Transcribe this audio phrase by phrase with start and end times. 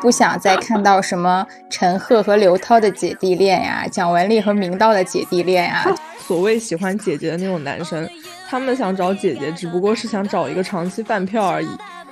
[0.00, 5.84] 不想再看到什么陈赫和刘涛的姐弟恋呀， 蒋雯丽和明道的姐弟恋呀。
[6.18, 8.08] 所谓喜欢姐姐的那种男生，
[8.48, 11.68] 他们想找姐姐，只不过是想找一个长期饭票而已。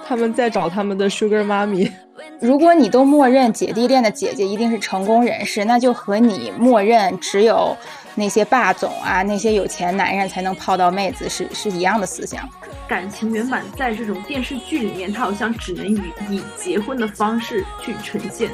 [0.06, 1.90] 他们在找他们的 Sugar 妈咪。
[2.40, 7.77] 如果你都默认姐弟恋的姐姐一定是成功人士，那就和你默认只有
[8.18, 12.48] 那些霸总啊、那些有钱男人才能泡到妹子是是一样的思想。
[12.88, 18.50] 感情圆满在这种电视剧里面，它好像只能以以结婚的方式去呈现。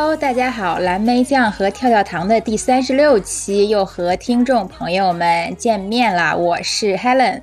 [0.00, 7.42] Hello，大家好，蓝莓酱和跳跳糖的第三十六期又和听众朋友们见面啦，我是 Helen。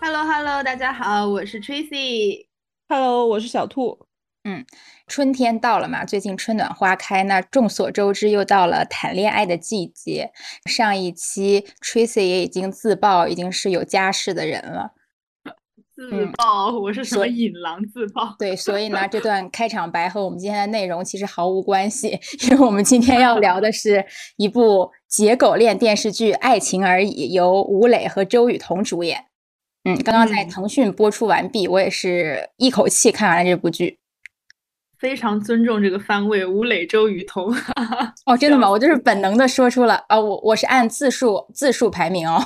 [0.00, 2.46] Hello，Hello，大家好，我是 Tracy。
[2.88, 4.06] Hello，我是小兔。
[4.42, 4.66] 嗯，
[5.06, 10.32] 春天到了嘛，最近春暖花开，那众所周知又到了谈恋爱的季节。
[10.64, 14.94] 上一期 Tracy 也已经自曝已经是有家室的人了。
[15.98, 18.32] 自爆，我是什么引狼自爆？
[18.38, 29.24] 对，所以呢，这段开场白和我们今天的内容其实毫无关系，因为我们今天要聊的是一部结狗恋电视剧《爱情而已》，由吴磊和周雨彤主演。
[29.82, 33.98] 嗯，刚刚在腾讯播出完毕，我也是一口气看完了这部剧。
[35.00, 37.52] 非常尊重这个番位，吴磊、周雨彤。
[38.24, 38.70] 哦，真的吗？
[38.70, 42.40] 我就是本能的说出了啊，我我是按字数字数排名哦。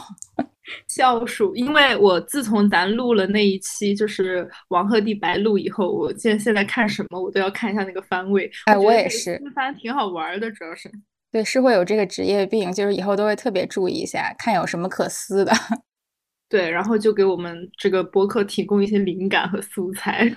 [0.86, 8.50] 笑鼠，因为我自从咱录了那一期就是王鹤棣白鹿以后，我现现在看什么我都要看一下那个番位。
[8.66, 10.90] 哎，我也是，番挺好玩的，主要是。
[11.32, 15.52] 对，是会有这个职业病，就是以后都会特别注意一下，看有什么可撕的。
[16.48, 20.32] 对，然后就给我们这个博客提供一些灵感和素材。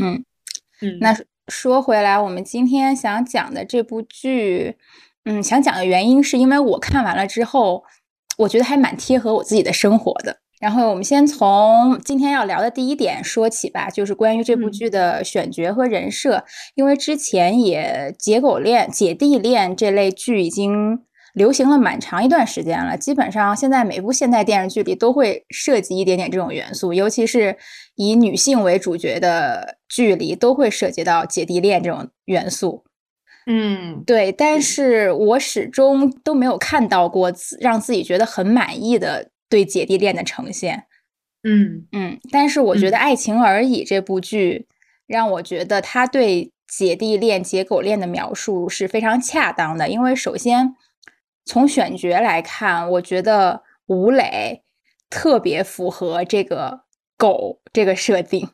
[0.00, 0.24] 嗯
[0.82, 1.16] 嗯，那
[1.48, 4.76] 说回来，我们今天想讲的这部剧，
[5.24, 7.84] 嗯，想讲的原因是因为我看完了之后。
[8.42, 10.36] 我觉得还蛮贴合我自己的生活的。
[10.60, 16.44] 然后我们先从今天要聊的第一点说起吧，就是关于这部剧的选角和人设。
[16.76, 21.00] 因为之前也姐狗恋、姐弟恋这类剧已经
[21.34, 27.56] 流行了蛮长一段时间了，基本上现在每部现代电视剧里都会涉及一点点这种元素，尤其是
[27.96, 32.84] 以女性为主角的剧里都会涉及到姐弟恋这种元素。
[33.46, 40.84] 嗯，对，但是我始终都没有看到过让自己觉得很满意的对姐弟恋的呈现。
[41.42, 44.68] 嗯嗯，但是我觉得《爱情而已》这部剧
[45.08, 49.88] 让我觉得他对姐弟恋、姐狗恋的描述是非常恰当的。
[49.88, 50.76] 因为首先
[51.44, 54.62] 从选角来看，我觉得吴磊
[55.10, 56.82] 特别符合这个
[57.18, 58.48] 狗这个设定。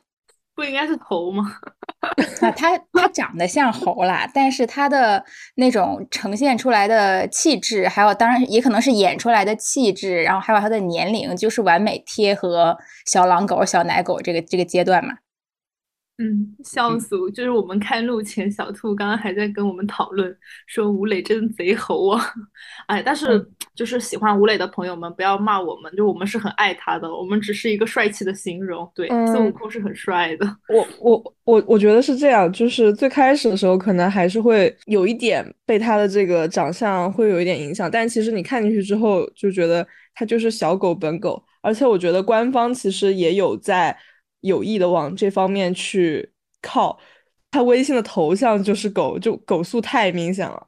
[0.55, 1.57] 不应该是头吗？
[1.99, 5.23] 啊，他他长得像猴啦，但是他的
[5.55, 15.15] 那种呈现出来的气质，还有当然也可能是演出来的气质，然后还有他的年龄，就是完美贴合小狼狗、小奶狗这个这个阶段嘛。
[16.21, 17.15] 嗯，笑死！
[17.31, 20.37] 就是我们开录前，小兔刚刚还在跟我们讨论，
[20.67, 22.21] 说吴磊真的贼猴啊！
[22.87, 28.85] 哎，但是就是喜欢吴磊的朋友们不要骂我们，就我们是很爱他的，我们只是一个帅气的形容。
[28.93, 30.45] 对，孙悟空是很帅的。
[30.67, 43.97] 我我我我觉得是这样，就是最开始的时候可能还是会有一点被他的这个长相会有一点影响，但其实你看进去之后就觉得他就是小狗本狗，而且我觉得官方其实也有在。
[44.41, 46.99] 有意的往这方面去靠，
[47.51, 50.67] 他微信的头像就是狗，就狗素太明显了，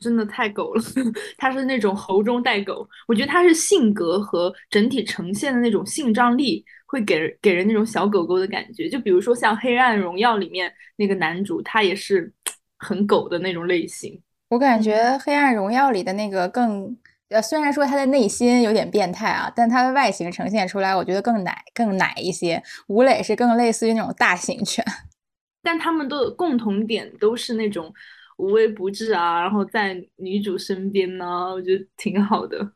[0.00, 0.82] 真的太狗了。
[1.36, 8.88] 他是那种猴中带狗，我觉得他是性格和整体呈现的那种性张力，会给人给人那种小狗狗的感觉。
[8.88, 12.32] 就比如说像《黑暗荣耀》里面那个男主，他也是
[12.78, 14.20] 很狗的那种类型。
[14.48, 16.96] 我感觉《黑暗荣耀》里的那个更。
[17.32, 22.62] 呃，虽然说他的内心有点变态啊，但他的外形呈现出来，我觉得更奶更奶一些。
[22.88, 24.84] 吴磊是更类似于那种大型犬，
[25.62, 27.92] 但他们都有共同点，都是那种
[28.36, 32.72] 无微不至啊，然后在女主身边呢，我觉得挺好的。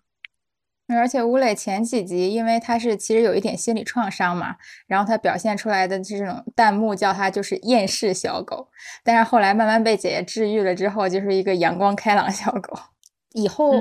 [0.88, 8.68] 而且吴磊前几集，因为他是其实有一点心理创伤嘛，然后他表现出来的这种弹幕叫他就是厌世小狗，
[9.02, 12.78] 但是后来慢慢被姐姐治愈了之后，就是一个阳光开朗小狗。
[13.34, 13.72] 以后。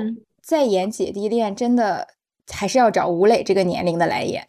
[0.46, 2.06] 再演姐弟恋，真的
[2.48, 4.46] 还是要找吴磊这个年龄的来演。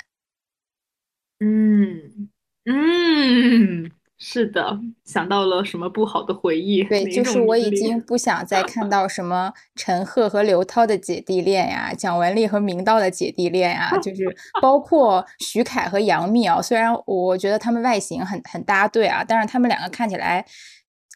[1.39, 2.29] 嗯
[2.65, 6.83] 嗯， 是的，想到了什么不好的回忆？
[6.83, 14.23] 对，就是我已经不想再看 到什么陈赫和刘涛的姐弟恋呀，蒋雯丽和明道的姐弟恋呀，就是
[14.61, 16.61] 包括徐凯和杨幂啊。
[16.61, 20.45] 虽然我觉得他们外形很很搭对啊，但是他们两个看起来，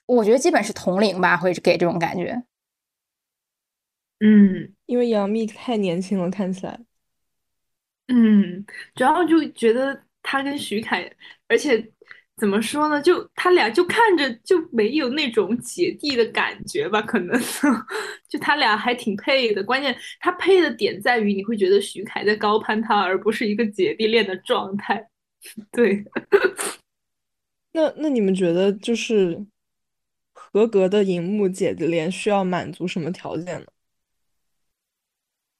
[0.07, 2.41] 我觉得基本是同龄吧，会给这种感觉。
[4.21, 6.79] 嗯，因为杨幂太年轻了，看起来。
[8.07, 8.65] 嗯，
[8.95, 11.11] 主要就觉得他跟徐凯，
[11.47, 11.91] 而且。
[12.37, 12.99] 怎么说呢？
[12.99, 16.99] 就他俩就看着就没有那种姐弟的感觉吧？
[16.99, 17.39] 可能
[18.27, 19.63] 就他俩还挺配的。
[19.63, 25.07] 关键他配的点在于，你会觉得徐凯在高攀他，而不是一个姐弟恋的状态。
[25.71, 26.03] 对。
[27.73, 29.45] 那那你们觉得，就是
[30.33, 33.67] 合格的荧幕姐弟恋需要满足什么条件呢？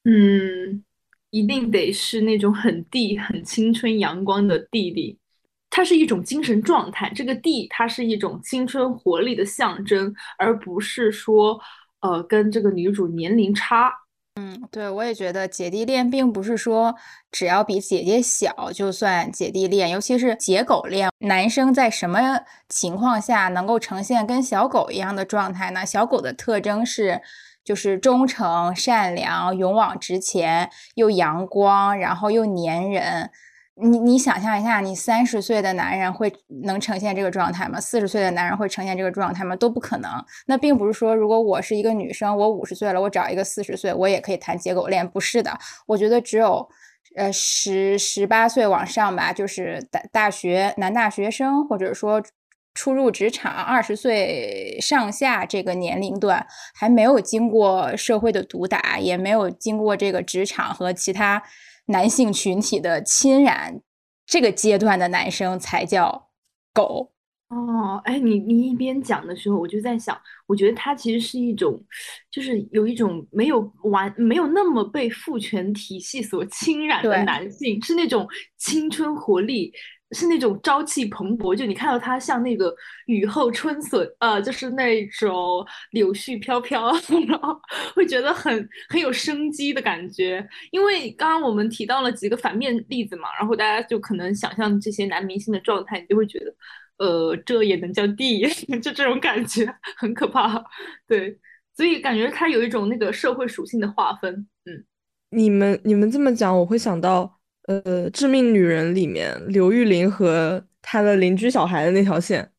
[0.04, 0.82] 嗯，
[1.30, 5.18] 一定得是那种很弟、很青春阳光的弟弟。
[5.70, 11.58] 它是一种精神状态，这个地它是一种青春活力的象征，而不是说，
[12.00, 13.90] 呃，跟这个女主年龄差。
[14.34, 16.94] 嗯，对，我也觉得姐弟恋并不是说
[17.30, 25.86] 只要比姐姐小就算姐弟恋，尤其是姐狗恋，男生在什么情况下能够呈现跟小狗一样的状态呢？
[25.86, 27.22] 小狗的特征是
[27.64, 33.30] 就是忠诚、善良、勇往直前，又阳光，然后又粘人。
[33.74, 36.30] 你你想象一下，你三十岁的男人会
[36.62, 37.80] 能呈现这个状态吗？
[37.80, 39.56] 四十岁的男人会呈现这个状态吗？
[39.56, 40.10] 都不可能。
[40.46, 45.58] 那并不是说，如果我是一个女生，我五十岁了，我找一个四十岁，我也可以谈结狗恋，不是的。
[45.86, 46.68] 我觉得只有，
[47.16, 52.22] 呃，十十八岁往上吧，就是大大学男大学生，或者说
[52.74, 61.42] 初入职场二十岁上下这个年龄段，还没有经过社会的毒打，也没有经过这个职场和其他。
[61.86, 63.80] 男性群体的侵染，
[64.24, 66.30] 这个阶段的男生才叫
[66.72, 67.10] 狗
[67.48, 68.00] 哦。
[68.04, 70.16] 哎，你你一边讲的时候，我就在想，
[70.46, 71.84] 我觉得他其实是一种，
[72.30, 78.26] 就是有一种没有完、没有那么被父权体系所侵染的男性，是那种
[78.56, 79.72] 青春活力。
[80.12, 82.74] 是那种朝气蓬勃，就你看到他像那个
[83.06, 86.92] 雨后春笋，呃，就是那种柳絮飘飘，
[87.26, 87.58] 然后
[87.94, 90.46] 会觉得很很有生机的感觉。
[90.70, 96.54] 因为刚刚我们提到了几个反面例子嘛，然后大家就可能想象这些男明星的状态，你就会觉得，
[96.98, 98.46] 呃，这也能叫弟？
[98.82, 99.66] 就这种感觉
[99.96, 100.62] 很可怕。
[101.08, 101.38] 对，
[101.74, 104.46] 所以感觉他有一种那个社会属性的划分。
[104.66, 104.84] 嗯，
[105.30, 107.38] 你们你们这么讲，我会想到。
[107.68, 112.50] 呃，致命女人里面，刘玉玲和她的邻居小孩的那条线，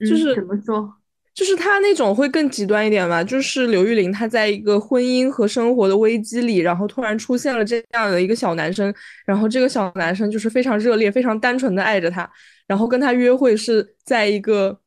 [0.00, 0.94] 就是怎么说？
[1.32, 3.24] 就是她那种会更极端一点吧。
[3.24, 8.94] 就是刘玉玲她在一个婚姻和生活的危机里，然后突然出现了这样的一个小男生，
[9.24, 12.30] 然后这个小男生就是非常热烈、非常单纯的爱着她，
[12.66, 14.78] 然后跟她约会是在一个，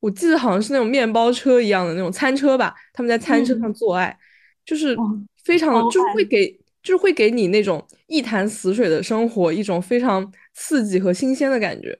[0.00, 4.16] 我记得好像是那种面包车一样的那种餐车吧，他们在餐车上做爱，
[4.64, 4.96] 就是
[5.44, 6.58] 非常就是会给。
[6.86, 11.98] 就是会给你那种一潭死水的生活一种非常刺激和新鲜的感觉。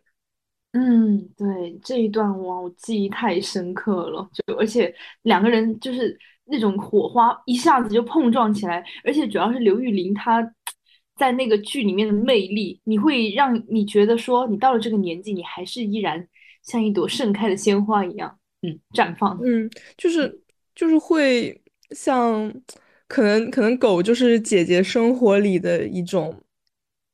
[0.74, 4.30] 嗯，对这一段哇，我记忆太深刻了。
[4.32, 10.40] 就而且两个人就是那种火花一下子就碰撞起来，而且主要是刘玉玲她
[11.16, 16.24] 在那个剧里面的魅力，你会让你觉得说你到了这个年纪，你还是依然
[16.62, 19.36] 像一朵盛开的鲜花一样，嗯，绽放。
[19.42, 20.42] 嗯，就是
[20.76, 21.60] 就是会
[21.90, 22.54] 像。
[23.08, 26.42] 可能可能狗就是姐姐生活里的一种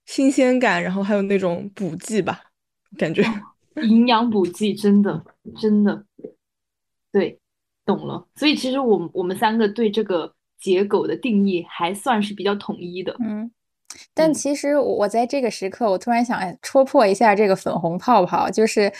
[0.06, 2.40] 新鲜感，然后还有那种补剂吧，
[2.96, 3.22] 感觉
[3.82, 5.22] 营养补剂，真的
[5.60, 6.04] 真的，
[7.12, 7.38] 对，
[7.84, 8.26] 懂了。
[8.36, 13.14] 所以其实我我们三个对这个解狗的定义还算是比较统一的。
[13.20, 13.50] 嗯，
[14.14, 18.90] 但其实我在这个时刻，我突然想戳破一下这个粉红泡泡，就是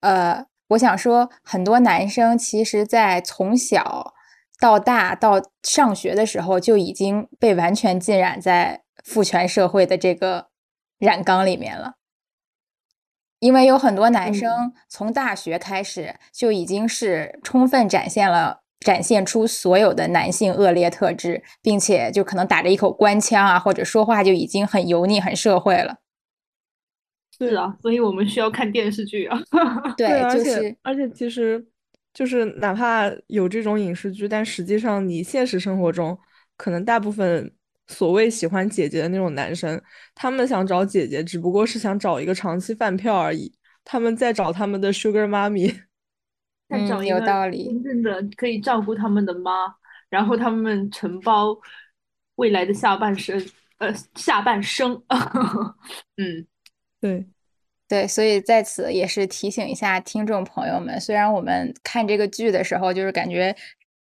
[0.00, 4.14] 呃，我想说，很多男生其实，在从小。
[4.58, 10.48] 到大到上学的时候，就已经被完全浸染在父权社会的这个
[10.98, 11.94] 染缸里面了。
[13.38, 25.96] 因为有很多男生从大学开始就已经是充分展现了展现出所有的男性恶劣特质，并且就可能打着一口官腔啊，或者说话就已经很油腻、很社会了。
[27.38, 29.38] 是啊，所以我们需要看电视剧啊。
[29.98, 31.66] 对，而且而且其实。
[32.16, 36.18] 就是哪怕有这种影视剧，但实际上你现实生活中，
[36.56, 37.52] 可能大部分
[37.88, 39.78] 所谓喜欢姐姐的那种男生，
[40.14, 43.52] 他们想找姐姐，只不过是想找一个长期饭票而已。
[43.84, 45.68] 他们在找他们的 Sugar Mommy，
[46.70, 49.52] 在找一个真正的可以照顾他们的妈，
[50.08, 51.54] 然后他们承包
[52.36, 53.38] 未来的下半生，
[53.76, 55.02] 呃，下半生。
[56.16, 56.46] 嗯，
[56.98, 57.28] 对。
[57.88, 63.54] 对，所以在此也是提醒一下听众朋友们，虽然我们看这个剧的时候，就是感觉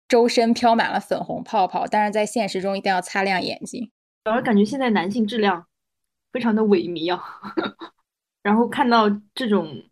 [0.07, 3.89] 周身飘满了粉红泡泡，但是在现实中一定要擦亮眼睛。
[4.23, 5.65] 主要感觉现在男性质量
[6.31, 7.23] 非常的萎靡啊，
[8.43, 9.83] 然后看到这种，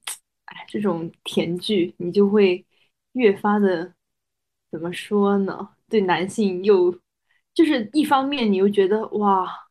[0.46, 2.64] 哎，这种甜剧，你就会
[3.14, 3.94] 越发的
[4.70, 5.70] 怎么说呢？
[5.90, 6.96] 对男性又
[7.56, 9.69] 就是一方面，你又觉得哇。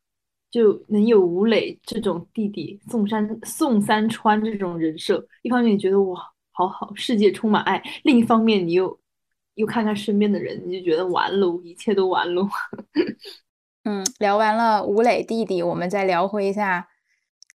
[0.50, 6.18] 就能有吴磊这种弟弟，宋山宋三川这种人设，一方面你觉得哇，
[6.52, 8.98] 好好，世界充满爱；另一方面你又
[9.56, 12.48] 又看看身边的人，你就觉得完喽，一切都完喽。
[13.84, 16.88] 嗯，聊完了吴磊弟弟，我们再聊回一下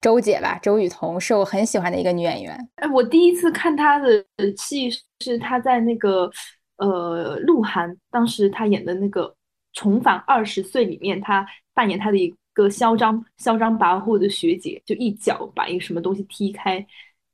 [0.01, 0.59] 周姐吧。
[0.59, 2.69] 周雨彤是我很喜欢的一个女演员。
[2.77, 4.23] 哎，我第一次看她的
[4.57, 6.31] 戏是她在那个
[6.77, 9.29] 呃鹿晗，当时她演的那个
[9.73, 12.35] 《重返二十岁》里面，她扮演她的一。
[12.53, 16.85] 个嚣张嚣张跋扈的学姐，就一脚把一个什么东西踢开，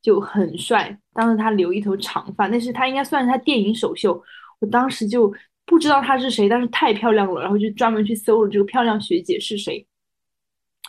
[0.01, 0.99] 就很帅。
[1.13, 4.23] 当时他留一头长发，那是他应该算是他电影首秀。
[4.61, 5.33] 我当时就
[5.65, 9.87] 不知道她是谁，但是太漂亮了，然后就专门去搜了这个漂亮学姐是谁。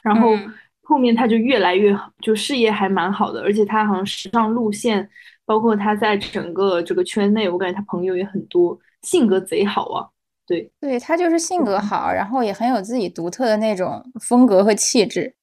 [0.02, 0.36] 然后
[0.84, 5.08] 后面他就越来越好，就事业还蛮好的，而且他好像时尚路线，
[5.46, 10.08] 包括他在整个这个圈内，我感觉他朋友也很多，性格贼好啊。
[10.50, 15.36] 对，对他就是性格好，然后也很有自己独特的那种风格和气质，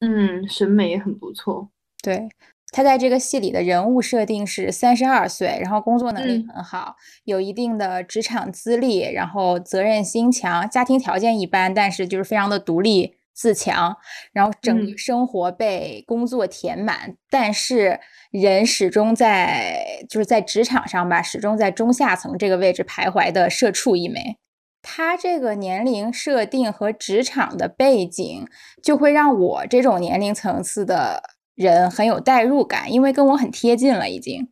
[0.00, 1.68] 嗯，审美也很不错。
[2.02, 2.28] 对
[2.72, 13.96] 他在这个戏里的人物设定是三十二岁，然后工作能力很好，有一定的职场资历，然后责任心强，家庭条件一般，但是就是非常的独立自强，
[14.32, 18.00] 然后整个生活被工作填满，但是。
[18.30, 24.36] 人始终在就是在职场上吧，始终在中下层这个位置徘徊的社畜一枚。
[24.82, 28.46] 他这个年龄设定和职场的背景，
[28.80, 31.24] 就会让我这种年龄层次的
[31.56, 34.48] 人很有代入感，因为跟我很贴近了已经。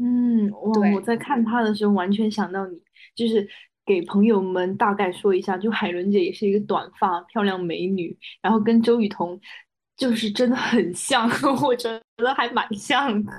[0.00, 0.94] 嗯，我！
[0.94, 2.78] 我在看他的时候，完全想到你，
[3.16, 3.48] 就是
[3.88, 9.40] 给朋友们大概说一下，就海伦姐也是一个短发漂亮美女，然后跟周雨彤。
[9.96, 11.28] 就是真的很像，
[11.60, 13.32] 我觉得还蛮像的。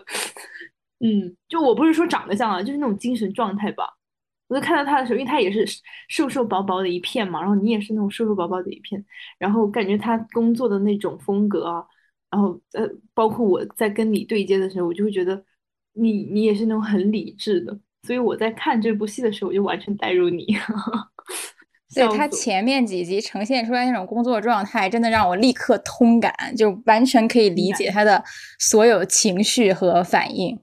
[1.04, 3.84] 嗯，就我不是说长得像啊，就是那种精神状态吧。
[4.48, 5.66] 我在看到她的时候，因为她也是
[6.08, 9.04] 瘦瘦薄薄的一片嘛，然后你也是那种瘦瘦薄薄的一片，
[9.38, 11.84] 然后感觉她工作的那种风格啊，
[12.30, 15.44] 然后呃，包括我在跟你对接的时候，我就会觉得
[15.92, 20.46] 你你也是那种很理智的，所以我在看这部戏的时候，我就完全带入你。
[21.94, 28.22] 对他前面几集呈现出来那种工作状态，真的让我立刻通感，就完全可以理解他的
[28.58, 30.60] 所有情绪和反应。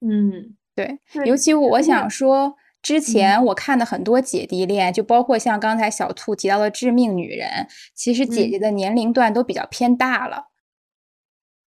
[0.00, 7.48] 嗯，对，尤其我想说，之前我看的很多姐弟恋，就包括像刚才小兔提到的《致命女人》，
[7.94, 10.48] 其实姐姐的年龄段都比较偏大了。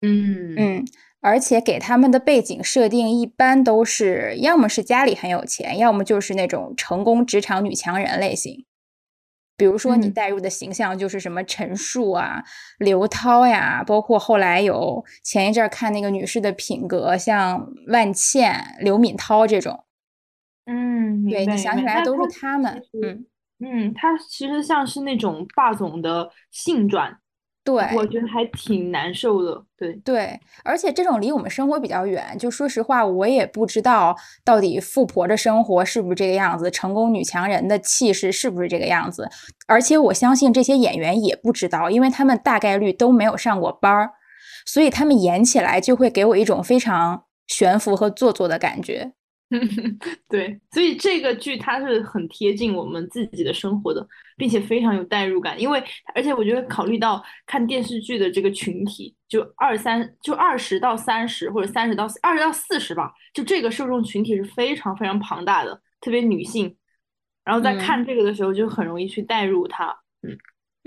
[0.02, 0.86] 嗯嗯，
[1.28, 8.64] 而且给他们的背景设定一般都是要么是家里很有钱，要么就是那种成功职场女强人类型。
[9.58, 12.44] 比如说，你带入的形象就是什么陈数啊、
[12.78, 19.84] 刘涛呀，包括后来有前一阵看那个女士的品格，像万茜、刘敏涛这种。
[20.66, 22.82] 嗯，对你想起来都是他们。
[23.04, 23.26] 嗯
[23.60, 27.20] 嗯，他其实像是那种霸总的性转。
[27.68, 29.62] 对，我觉得还挺难受的。
[29.78, 39.30] 对对，而且这种离我们生活比较远，就说实话，我也不知道到底富婆的生活是不是这个样子，成功女强人的气势是不是这个样子。
[39.68, 44.12] 而且我相信这些演员也不知道，因为他们大概率都没有上过班儿，
[44.66, 49.12] 所以他们演起来就会给我一种非常悬浮和做作的感觉。
[50.28, 55.58] 对，所以这个剧它是很贴近我们自己的生活的，并且非常有代入感。
[55.58, 55.82] 因为
[56.14, 66.76] 而且我觉得考虑到看电视剧的这个群体，就二三就二十到三十或者三十到二十到四十吧，就这个受众群体是非常非常庞大的，特别女性。
[67.46, 69.98] 然后在看这个的时候，就很容易去代入它。
[70.24, 70.38] 嗯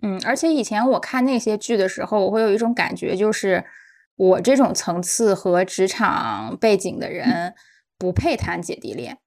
[0.02, 3.64] 嗯，而且以前我看那些剧的时候，我会有一种感觉，就是
[4.16, 7.54] 我这种层次和职场背景的人。
[8.00, 9.18] 不配谈姐弟恋，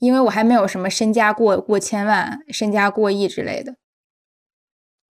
[0.00, 3.76] 因为我还没有什么身家过过千万、身家过亿之类的。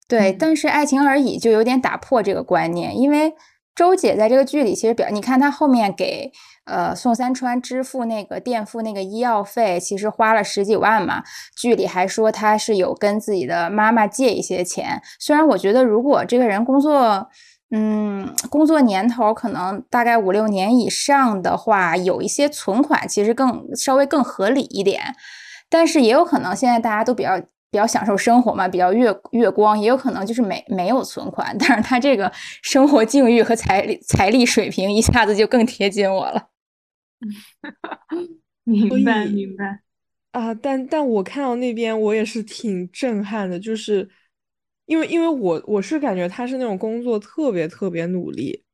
[0.09, 3.35] 对，但是爱情而已就有点打破这个观念，因为
[3.75, 6.33] 周姐在这个剧里其实表，你看她后面给
[6.65, 11.23] 呃宋三川支付那个垫付那个医药费，其实花了十几万嘛。
[11.55, 17.29] 剧里还说她是有跟自己的妈妈借一些钱，虽然我觉得如果这个人工作。
[17.75, 25.15] 嗯，工作年头可能大概五六年以上的话，有一些存款其实更稍微更合理一点，
[25.71, 36.49] 但是也有可能现在大家都比较比较享受生活嘛，比较月月光，也有可能就是没没有存款，但是他这个生活境遇和财力财力水平一下子就更贴近我了。
[38.65, 39.81] 明白明白
[40.33, 44.07] 啊，但但我看到那边我也是挺震撼的，就是
[44.87, 48.65] 因为因为我我是感觉他是那种工作特别特别努力，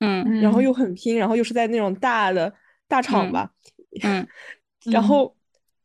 [0.00, 2.54] 嗯，然后又很拼，然后又是在那种大的
[2.86, 3.52] 大厂吧，
[4.02, 4.26] 嗯，
[4.90, 5.34] 然后。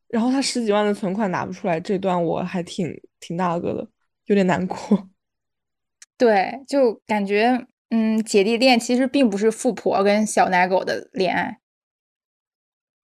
[0.10, 2.88] 然后他十几万的存款拿不出来，这段我还挺
[3.20, 3.90] 挺那个的，
[4.26, 5.10] 有点难过。
[6.20, 11.58] 对，就感觉，嗯，姐弟恋其实并不是富婆跟小奶狗的恋爱。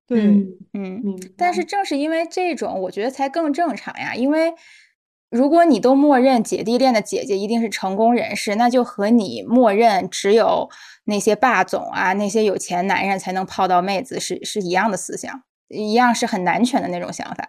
[0.06, 0.20] 对，
[0.74, 1.02] 嗯，
[1.36, 4.14] 但是正是因为这种，我觉得才更正常呀。
[4.14, 4.54] 因为
[5.30, 10.70] 如果你都默认姐弟恋的姐姐一定是成功人士，那就和你默认只有
[11.06, 15.44] 那些霸总啊、那些有钱男人才能泡到妹子是是一样的思想。
[15.72, 17.48] 一样是很男权的那种想法，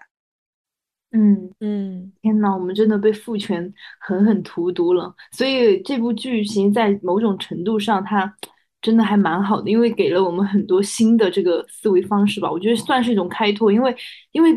[1.11, 5.15] 嗯嗯，天呐，我们真的被父权狠狠荼毒了。
[5.33, 8.37] 所以这部剧其实，在某种程度上，它
[8.83, 12.53] 真的还蛮好的，因为给了我们很多新的这个思维方式吧。
[12.53, 13.97] 我觉得算是一种开拓，因为
[14.33, 14.51] 因为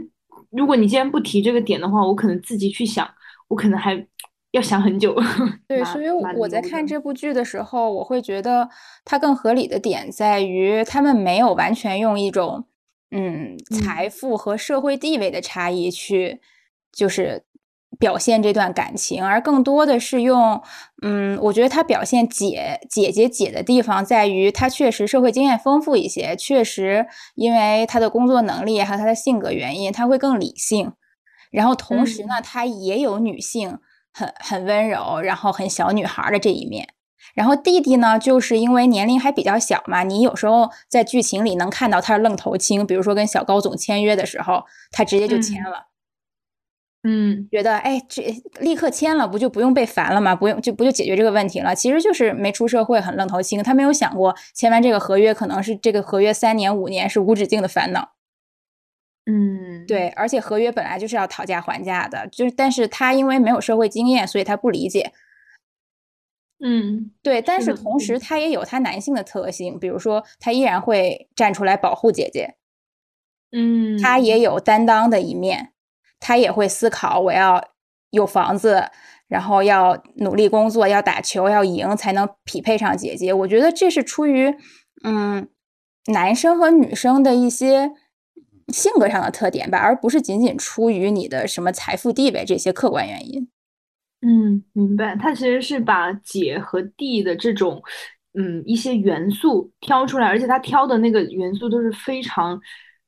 [0.56, 3.10] 如果你既然不提这个点的话，我可能自己去想，
[3.48, 4.06] 我可能还
[4.52, 5.16] 要想很久。
[5.68, 8.70] 对， 所以我在看这部剧的时候，我会觉得
[9.04, 12.66] 它更合理的点在于，他们没有完全用一种。
[13.16, 16.42] 嗯，财富和社会地位的差异去，
[16.92, 17.44] 就是
[18.04, 20.62] 表现这段感情，而更多的是用，
[21.04, 27.06] 嗯，我觉得他表现姐姐姐姐的地方在于，他确实社会经验丰富一些，确实
[27.36, 30.92] 因为他的工作能力还有他的性格原因，他会更理性，
[31.50, 33.80] 然后同时呢，他也有女性
[34.12, 36.90] 很很温柔，然后很小女孩的这一面。
[37.34, 45.93] 然后弟弟呢，就是因为年龄还比较小嘛，你有时候在剧情里能看到他是愣头青，比如说跟小高总签约的时候，他直接就签了，嗯，
[47.52, 48.24] 觉得哎，这
[48.62, 50.34] 立刻签了，不就不用被烦了吗？
[50.36, 51.76] 不用就不就解决这个问题了？
[51.76, 58.14] 其实就是没出社会，很愣头青，他没有想过签完这个合约，可能是这个合约三年五年是无止境的烦恼。
[59.26, 65.12] 嗯，对，而且合约本来就是要讨价还价的，就是但是他因为没有社会经验，所以他不理解。
[66.66, 72.56] 嗯，对，但是同时他也有他男性的特性，比如说他依然会站出来保护姐姐，
[73.52, 75.74] 嗯，他也有担当的一面，
[76.24, 77.62] 他也会思考我要
[78.12, 78.82] 有房子，
[79.28, 83.34] 然后要努力工作，要打球，要赢才能匹配上姐姐。
[83.34, 84.56] 我觉得这是出于
[85.04, 85.50] 嗯
[86.14, 87.92] 男生和女生的一些
[88.70, 93.50] 性格上的特点吧，而不是仅仅出于你的什么财富地位这些客观原因。
[94.22, 95.18] 嗯，明白。
[95.18, 97.84] 他其实是把姐和弟的这种，
[98.40, 102.58] 嗯，一些元素挑出来，而且他挑的那个元素都是非常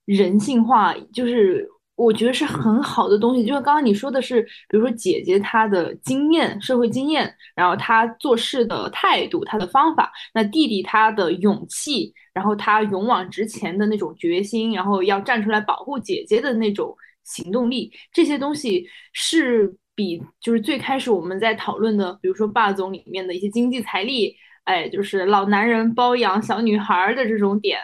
[0.03, 1.65] 人性化，就是
[1.95, 3.45] 我觉得是很好的东西。
[3.45, 19.75] 就是刚刚你说的是，比如说姐姐她的经验、社会经验，然后她做事的态度、她的方法；那弟弟他的勇气，然后他勇往直前的那种决心，然后要站出来保护姐姐的那种行动力，这些东西是。
[19.97, 27.79] 比就是最开始我们在讨论的，比如说霸总里面的一些经济财力，哎，就是老男人包养小女孩的这种点，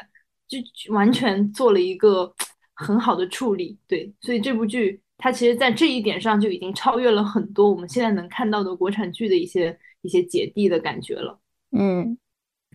[0.45, 0.57] 就
[0.93, 2.35] 完全做了一个
[2.81, 3.77] 很好的处理。
[3.87, 11.39] 对，所以这部剧它其实在这一点上就已经超越了很多我们现在能看到的国产剧的一些一些姐弟的感觉了。
[11.71, 12.17] 嗯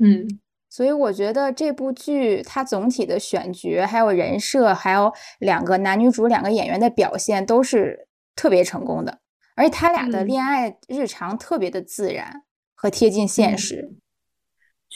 [0.00, 0.26] 嗯，
[0.68, 9.20] 所以我觉得这部剧它总体的选角、还有人设、还有两个男女主两个演员的表现都是特别成功的。
[9.54, 12.42] 而且他俩的恋爱日常特别的自然
[12.74, 13.90] 和贴近现实，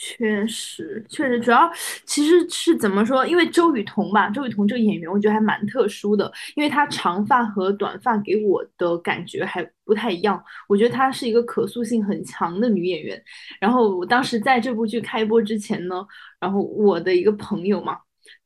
[0.03, 1.71] 确实确实，主要
[2.07, 3.23] 其实是怎么说？
[3.27, 10.43] 因为周雨彤吧，周雨彤这个演员我觉得还蛮特殊的，因为她长发和短发给我的感觉还不太一样。
[10.67, 13.21] 我觉得她是一个可塑性很强的女演员。
[13.59, 16.03] 然后我当时在这部剧开播之前呢，
[16.39, 17.97] 然后我的一个朋友嘛。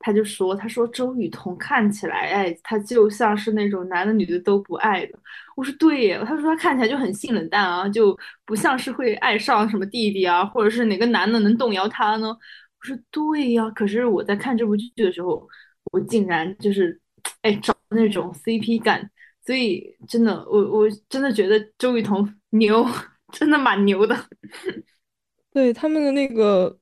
[0.06, 5.18] 他就说：“他说周雨彤看起来，哎，她就像是那种男的女的都不爱的。”
[5.58, 8.16] 我说：“对耶。”他说：“他看起来就很性冷淡啊，就
[8.46, 12.28] 不像是会爱上什么弟弟啊，或者是哪个男的能动摇他呢？”
[12.80, 15.50] 我说：“对呀。”可是我在看这部剧的时候，
[15.92, 17.02] 我竟然就是，
[17.42, 19.10] 哎，找那种 CP 感。
[19.44, 22.86] 所以真的，我我真的觉得周雨彤牛，
[23.34, 24.16] 真的蛮牛的。
[25.52, 26.78] 对他们的那个。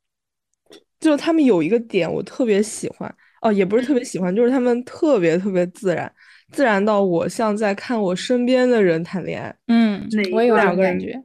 [1.04, 6.10] 就他们有一个点我特别喜欢哦，也不是特别喜欢，就是他们特别特别自然，
[6.52, 9.54] 自然到我像在看我身边的人谈恋爱。
[9.68, 11.22] 嗯，我也有两个感觉。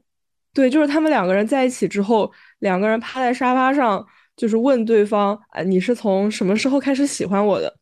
[0.52, 4.04] 对，就是他们两个人在一起之后，两个人趴在沙发上，
[4.36, 7.72] 就是问对方：“啊，你是从什么时候开始喜欢我的？”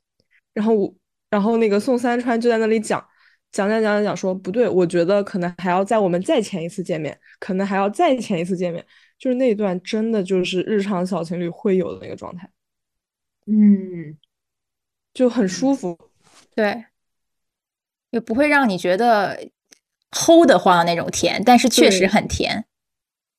[0.52, 0.94] 然后我，
[1.30, 3.02] 然后那个宋三川就在那里讲，
[3.52, 8.84] 讲讲讲讲讲说不对，我觉得可能还要在我们再前一次见面，可能还要再前一次见面，
[9.18, 12.48] 就是那段真的就是日常小情侣会有的那个状态，
[13.46, 14.16] 嗯，
[15.14, 15.98] 就很舒服，
[16.54, 16.84] 对，
[18.10, 19.48] 也不会让你觉得
[20.10, 22.64] 齁的慌那种甜，但是确实很甜，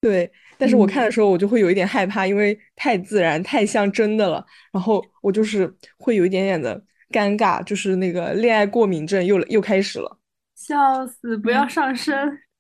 [0.02, 0.32] 对。
[0.60, 4.44] 但是我看的时候，我就会有一点害怕，因为太自然、太像真的了。
[4.72, 10.20] 然后我就是会有一点点的尴尬，就是那个恋爱过敏症又又开始了。
[10.56, 11.38] 笑死！
[11.38, 12.18] 不要上升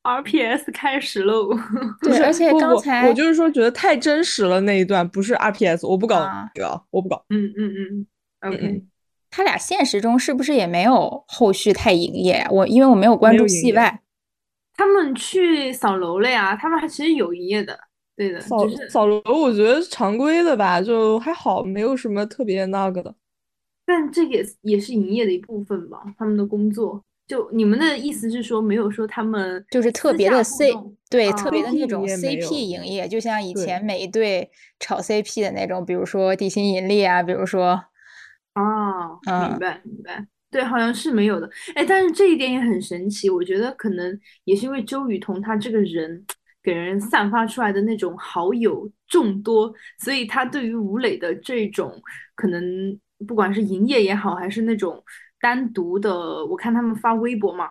[0.08, 1.50] ，RPS 开始喽。
[2.02, 7.26] 对，而且刚才我就是说觉得太真实了那一段，不是 RPS，我不搞这个，我不搞。
[7.30, 8.08] 嗯嗯嗯
[8.50, 8.84] ，OK。
[9.30, 12.48] 他俩现实中是不是也没有后续太营业？
[12.50, 14.02] 我因为我没有关注戏外。
[14.74, 17.78] 他们去扫楼了呀，他们还其实有营业的。
[18.15, 23.13] 对的，扫扫楼，我觉得常规的吧，就还好，没有什么特别那个的。
[23.86, 27.04] 但这个也也是营业的一部分吧，他们的工作。
[27.27, 30.71] 就你们的意思是说，没有说他们就是特别的 C，
[31.09, 37.83] 对，特别的那种 CP 营业，就像以前每一对炒 CP 的那种，比如说地心引力啊，比如说
[38.53, 41.49] 啊，明白明白，对，好像是没有的。
[41.75, 46.25] 哎，但是这一点也很神奇，我觉得可能也是因为周雨彤她这个人。
[46.63, 51.89] 给人散发出来的那种好友众多，所以他对于吴磊的这种
[52.35, 52.61] 可能，
[53.25, 55.01] 不管是营业也好，还是那种
[55.39, 57.69] 单独的，我看他们发微博嘛，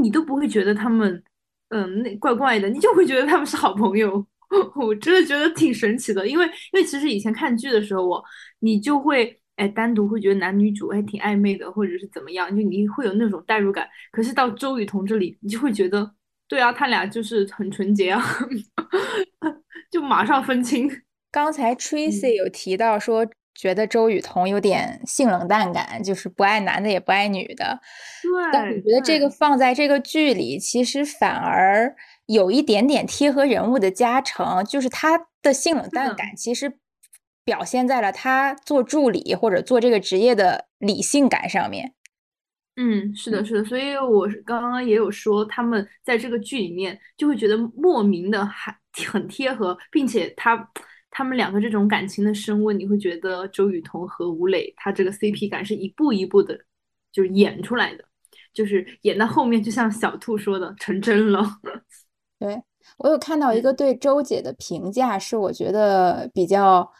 [0.00, 1.22] 你都不会觉得他们，
[1.68, 4.26] 嗯，那怪怪的，你就会觉得他们是好朋友。
[4.76, 8.22] 我真的觉得挺神奇的，因为因为其实以前看剧的时候，我
[8.60, 13.88] 你就会哎单独会觉得男女主还挺暧昧的，或者是怎么样，就你会有那种代入感。
[14.12, 16.14] 可是到周雨彤这里，你就会觉得。
[16.46, 18.22] 对啊，他俩就是很纯洁啊，
[19.90, 20.88] 就马上分清。
[21.32, 27.80] 刚才 Tracy 有提到说，觉得周雨彤有点性冷淡感，就是不爱男的也不爱女的。
[28.22, 31.94] 对，但我觉得这个放在这个剧里，其实反而
[32.26, 36.78] 有一点点贴合人物的加成，就是他的性冷淡感其实
[37.44, 41.94] 表现在了他做助理或者做这个职业的理性感上面。
[42.76, 50.56] 嗯，是的，是的，所以我刚刚也有说，他们在这个剧里面就会觉得莫名的还很贴合，并且他
[51.14, 56.58] 他们两个这种感情的升温，你会觉得周雨彤和吴磊他这个 CP 感是一步一步的，
[57.12, 58.04] 就是演出来的，
[58.52, 61.42] 就是演到后面就像小兔说的成真了。
[62.40, 62.60] 对
[62.98, 66.90] 我有看到一个对周姐的评价，是我觉得比较。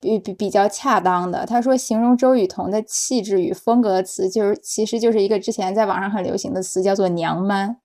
[0.00, 7.78] 比比比较恰当的，他说形容周雨彤的气质与风格词，就是其实就是一个之前在网上很流行的词，叫做“娘 man”，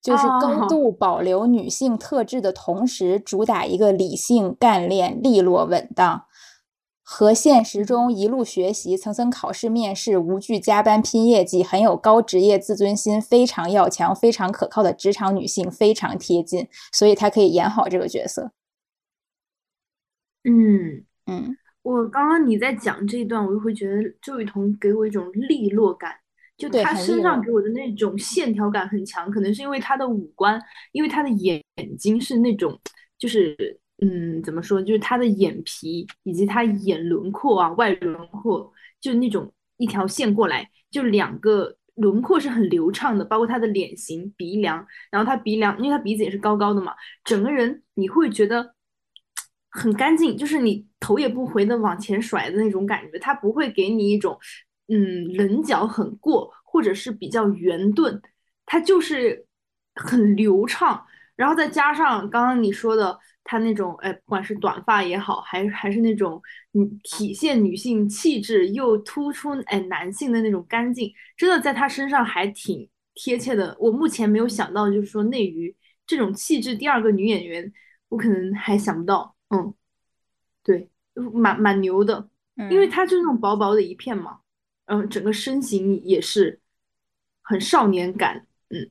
[0.00, 0.66] 就是高。
[0.68, 6.24] 度保留女性特质的同时，主打一个理性、干练、利落、稳当，
[7.02, 18.50] 和现实中一路学习、层层考试、面试、无惧加班拼业绩、很有高职业自尊心、非常要强、非常可靠的职场女性非常贴近，所以她可以演好这个角色。
[20.42, 26.12] 嗯嗯，我刚刚你在讲这一段，我就会觉得周雨彤给我一种利落感，
[26.56, 30.60] 就他身上给我的那种线条感很强，可能是因为他的五官，
[30.92, 31.62] 因为他的眼
[31.98, 32.78] 睛是那种，
[33.18, 33.56] 就是
[34.02, 48.74] 嗯，怎么说，就是他的眼皮以及他眼轮廓啊，外轮廓，就那种一条线过来，就两个轮廓是很流畅的，包括他的脸型、鼻梁，然后他鼻梁，因为他鼻子也是高高的嘛，整个人你会觉得。
[49.68, 54.34] 很干净，就是你头也不回的往前甩的那种感觉，他不会给你一种，
[54.88, 58.20] 嗯，棱角很过或者是比较圆钝，
[58.64, 59.46] 它就是
[59.94, 61.04] 很流畅。
[61.34, 66.40] 然后再加上刚刚你说的，它那种，哎，不管是短发也好，还还是那种，
[66.72, 73.76] 嗯，体现女性气质又突出，哎，男性的那种干净，真的在她身上还挺贴切的。
[73.78, 77.70] 我目前没有想到，就是说内娱这种气质，第二个女演员，
[78.08, 79.36] 我可能还想不到。
[79.50, 79.74] 嗯，
[80.62, 80.88] 对，
[81.34, 82.30] 蛮蛮牛的，
[82.70, 84.38] 因为她就那种薄薄的一片嘛，
[84.86, 86.60] 嗯，整个身形也是
[87.42, 88.90] 很少年感，嗯。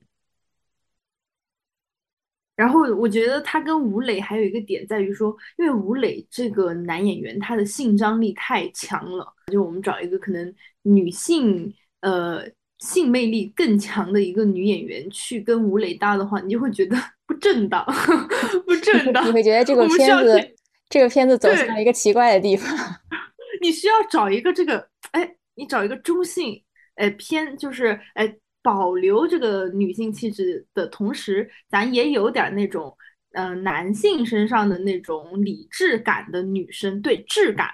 [2.56, 10.54] 然后我觉得他跟吴磊还有一个点在于说，因为吴磊这个男演员他的性张力太强了，就我们找一个可能
[10.84, 12.46] 女性呃
[12.78, 16.98] 性魅力更强的一个女演员去跟吴磊搭的话，你就会觉得。
[17.28, 17.84] 不正当，
[18.68, 19.28] 不正当。
[19.28, 20.56] 你会觉得这个片子，
[20.88, 22.70] 这个片子走向了一个奇怪的地方。
[23.64, 26.64] 你需要找一个这个，哎，你找一个中性，
[26.96, 32.96] 哎，偏就是哎，保留这个女性气质的同时，咱也有点那种，
[33.34, 37.70] 嗯，男性身上的那种理智感的女生，对，质感。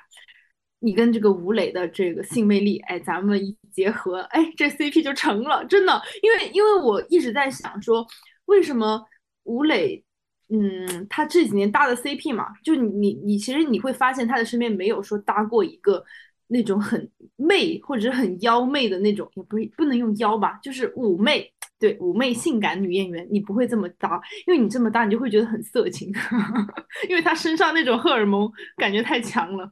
[0.84, 6.02] 你跟这个吴磊的这个性魅力，哎，咱们一结合，哎，这 CP 就成了，真的。
[6.24, 8.04] 因为因为我一直在想说，
[8.46, 9.06] 为什么
[9.44, 10.04] 吴磊，
[10.50, 16.04] 嗯，他这几年搭的 CP 嘛，就你你其实你会发现他的身边没有说搭过一个
[16.52, 21.52] 那种很媚或者很妖媚的那种，也不不能用妖吧，就是妩媚。
[21.80, 26.14] 对妩媚性感女演员，你不会这么搭，因为你这么搭，你就会觉得很色情，
[27.10, 29.72] 因为她身上那种荷尔蒙感觉太强了。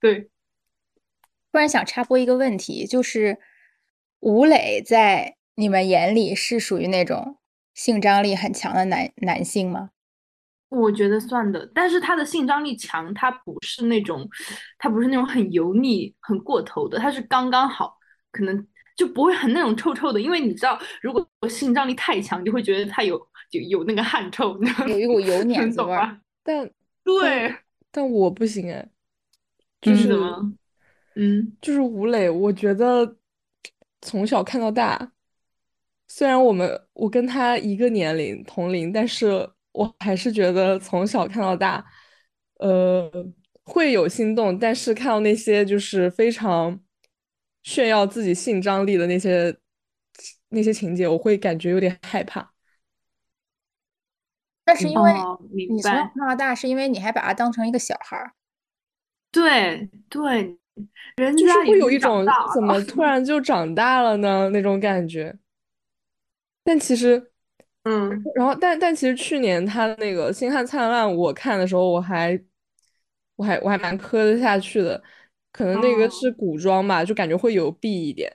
[0.00, 0.30] 对，
[1.50, 3.38] 突然想插播一个问题，就是
[4.20, 7.38] 吴磊在你们眼里是属于那种
[7.74, 9.90] 性张力很强的男男性吗？
[10.68, 14.28] 我觉得算的，但是他的性张力强，他不是那种，
[14.78, 17.96] 他不是那种很油腻、很过头的，他是刚刚好，
[18.30, 18.66] 可能。
[18.98, 23.16] 就不会很那种臭臭的，因为你知道，如果性张力太强，就会觉得它有
[23.48, 26.20] 就有那个汗臭，有一股油黏子味儿。
[26.42, 26.68] 但
[27.04, 27.54] 对，
[27.92, 28.88] 但我不行哎，
[29.80, 30.12] 就是
[31.14, 33.16] 嗯，就是吴磊，我觉得
[34.00, 35.12] 从小看到大，
[36.08, 41.84] 虽然我们我跟他一个年龄同龄，但是我还是觉得从小看到大，
[42.58, 43.10] 呃，
[43.64, 46.80] 会有心动，但是看到那些就是非常。
[47.64, 49.54] 炫耀自己性张力的那些
[50.50, 52.52] 那些情节，我会感觉有点害怕。
[54.64, 55.12] 但是因为
[55.52, 58.32] 你从小看到大，是因为你还把他当成一个小孩儿。
[59.30, 60.56] 对对，
[61.16, 65.36] 人家就是会有一种怎么突然就长大了呢那种感觉。
[66.64, 67.32] 但其实，
[67.88, 72.38] 嗯，然后但但其实去年他那个《星汉灿烂》，我看的时候我还
[73.36, 75.02] 我还我还蛮磕得下去的。
[75.50, 78.30] 可能那个是古装吧，就感觉会有弊一点。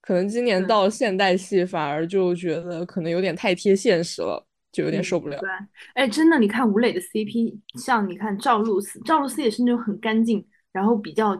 [0.00, 5.38] 可能今年到现代戏，反而就觉得可能有点太贴现实了，就有点受不了。
[5.38, 5.48] 对，
[5.94, 11.34] 哎，真的，你看吴磊的 CP，像你看赵露思，赵露思也是那种很干净，然后比较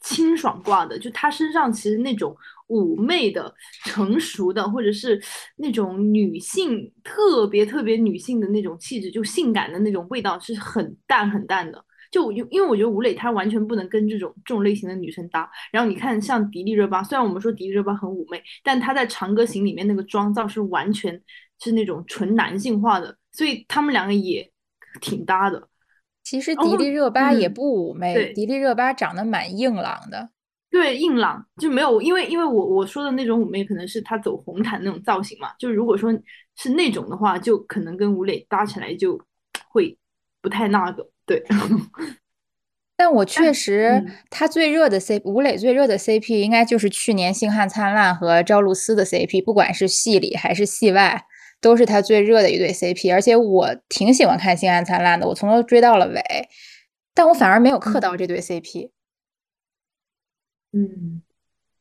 [0.00, 2.36] 清爽挂的，就她身上其实那种
[2.68, 3.52] 妩媚的、
[3.84, 5.20] 成熟的，或者是
[5.56, 11.84] 那种女性特别特别女性的那种气质，就性感的那种味道是很淡很淡的。
[12.10, 15.50] 就因因为我觉得吴磊他完全不能跟这种这种类型的女生搭。
[15.70, 21.20] 然后你看像迪丽热巴，虽然我们说迪丽热巴很妩媚，但她在《长歌行》里面那个妆造是完全
[21.60, 24.50] 是那种纯男性化的，所以他们两个也
[25.02, 25.68] 挺搭的。
[26.28, 30.28] 其实迪丽热巴也不妩媚，迪丽热巴长得蛮硬朗的。
[30.70, 36.12] 对，硬朗就没有，因为因为我我说的那种妩媚可能是她走红毯那种造型嘛，就如果说
[36.54, 39.18] 是那种的话，就可能跟吴磊搭起来就
[39.70, 39.96] 会
[40.42, 41.08] 不太那个。
[41.24, 41.42] 对，
[42.94, 51.24] 但我确实，他最热的 C 吴磊最热的 CP 应该就是去年《星汉灿烂》和赵露思的 CP，不管是戏里还是戏外，
[51.60, 53.12] 都是他最热的一对 CP。
[53.12, 56.22] 而且我挺喜欢看《星汉灿烂》的，我从头追到了尾，
[57.14, 58.90] 但我反而没有磕到这对 CP。
[60.72, 61.22] 嗯，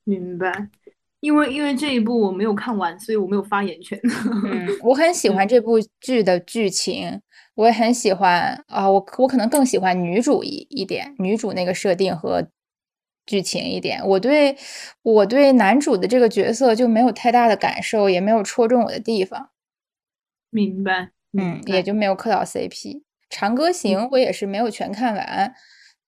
[0.03, 0.69] 明白。
[1.19, 3.99] 因为因为这一部我没有看完，所以我没有发言权。
[4.45, 7.21] 嗯，我很喜欢这部剧的剧情。
[7.55, 12.47] 我也很喜欢啊，我我可能更喜欢女主一一点，女主那个设定和
[13.25, 13.99] 剧情一点。
[14.07, 14.55] 我对
[15.01, 19.49] 我对男主的这个角色就没有太大的感受，也没有戳中我的地方。
[20.49, 22.69] 明白，嗯，也就没有磕到 CP。
[23.29, 25.53] 《长歌行》我也是没有全看完，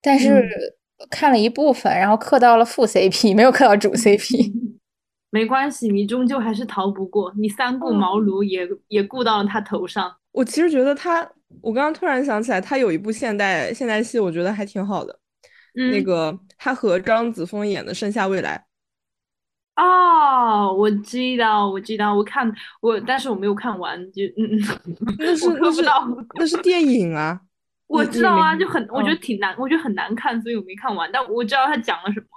[0.01, 0.47] 但是
[1.09, 4.51] 看了一部分，然后磕到了副 CP，没有磕到主 CP。
[5.31, 10.11] 没关系，你终究还是逃不过，你三顾茅庐也也顾到了他头上。
[10.31, 11.29] 我其实觉得他。
[11.63, 15.19] 我刚刚突然想起来，他有一部现代现代戏，我觉得还挺好的。
[15.91, 18.55] 那个他和张子枫演的《盛夏未来》。
[19.79, 24.59] 哦，我知道，我知道，我看我，但是我没有看完，就嗯嗯。
[25.17, 25.81] 那 是那是
[26.35, 27.39] 那是电影啊。
[27.87, 31.09] 我知道啊，就很我觉得挺难，我觉得很难看，所以我没看完。
[31.11, 32.27] 但我知道他讲了什么。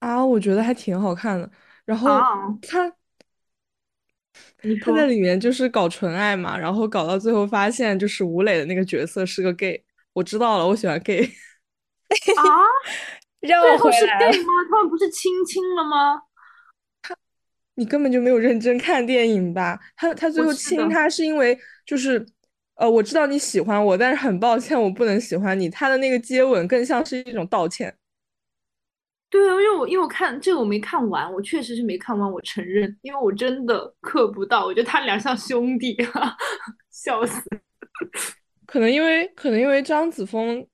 [0.00, 1.50] 啊，我觉得还挺好看的。
[1.84, 2.20] 然后
[2.62, 2.92] 他。
[4.84, 9.80] 他在里面就是搞纯爱嘛，然后搞到最后发现就是吴磊的那个角色是个 gay。
[10.12, 11.24] 我知道了，我喜欢 gay。
[11.24, 12.42] 啊？
[13.40, 14.18] 让我回来。
[14.18, 14.46] gay 吗？
[14.70, 16.22] 他们不是亲亲了吗？
[17.78, 19.78] 他，你根本就没有认真看电影吧？
[19.96, 22.24] 他他最后亲他是因为就是
[22.74, 25.68] 呃，我知道你喜欢我，但是很抱歉我不能喜欢你。
[25.68, 27.96] 他的那个接吻更像是一种道歉。
[29.30, 35.96] 对啊，因为我因为我看这个我没看完，我确实是没看完，我承认，因为我真的磕不到，我觉得他俩像兄弟，
[36.90, 37.42] 笑死。
[38.66, 40.66] 可能因为可能因为张子枫，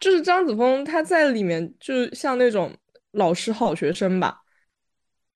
[0.00, 2.72] 就是张子枫他在里面就像那种
[3.12, 4.43] 老师好学生吧。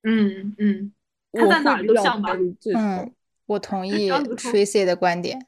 [0.08, 0.92] 嗯嗯，
[1.32, 2.32] 他在哪都像吧。
[2.74, 3.12] 嗯，
[3.46, 5.38] 我同意 Tracy 的观点。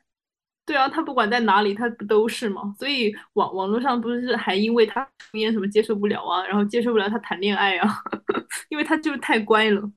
[0.66, 2.74] 对啊，他不管在哪里，他不都是吗？
[2.78, 7.88] 所以网网络上不是还因为他抽烟什么接受不了啊，然后接受不了他谈恋爱啊，
[8.68, 9.90] 因为他就是太乖了。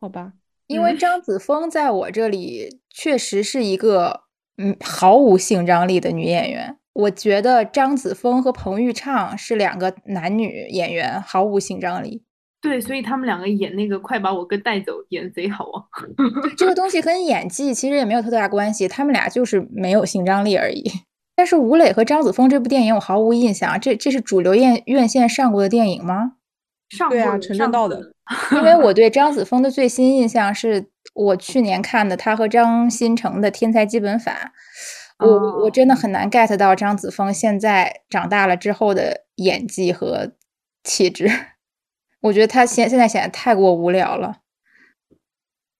[0.00, 0.32] 好吧，
[0.68, 4.22] 因为张子枫在我这里确实是一个
[4.56, 6.78] 嗯毫无性张力的女演员。
[6.92, 12.22] 我觉得张子枫和彭昱畅是两个男女演员，毫无性张力。
[12.60, 15.80] 对，所以他们两个演那个《快把我哥带走》演贼好啊。
[16.58, 20.84] 这个东西跟演技其实也没有特大关系，他们俩就是没有性张力而已。
[21.34, 26.32] 但是吴磊和张子枫这部电影我毫无印象，这这是主流院院线上过的电影吗？
[26.90, 28.12] 上过啊，陈正道的。
[28.52, 34.52] 因为我对张子枫的最新印象是我去年看的他和张新成的《天才基本法》，
[35.26, 40.32] 我我真的很难 get 到张子枫现在长大了之后的演技和
[40.84, 41.28] 气质。
[42.20, 44.36] 我觉得他现现在显得太过无聊了。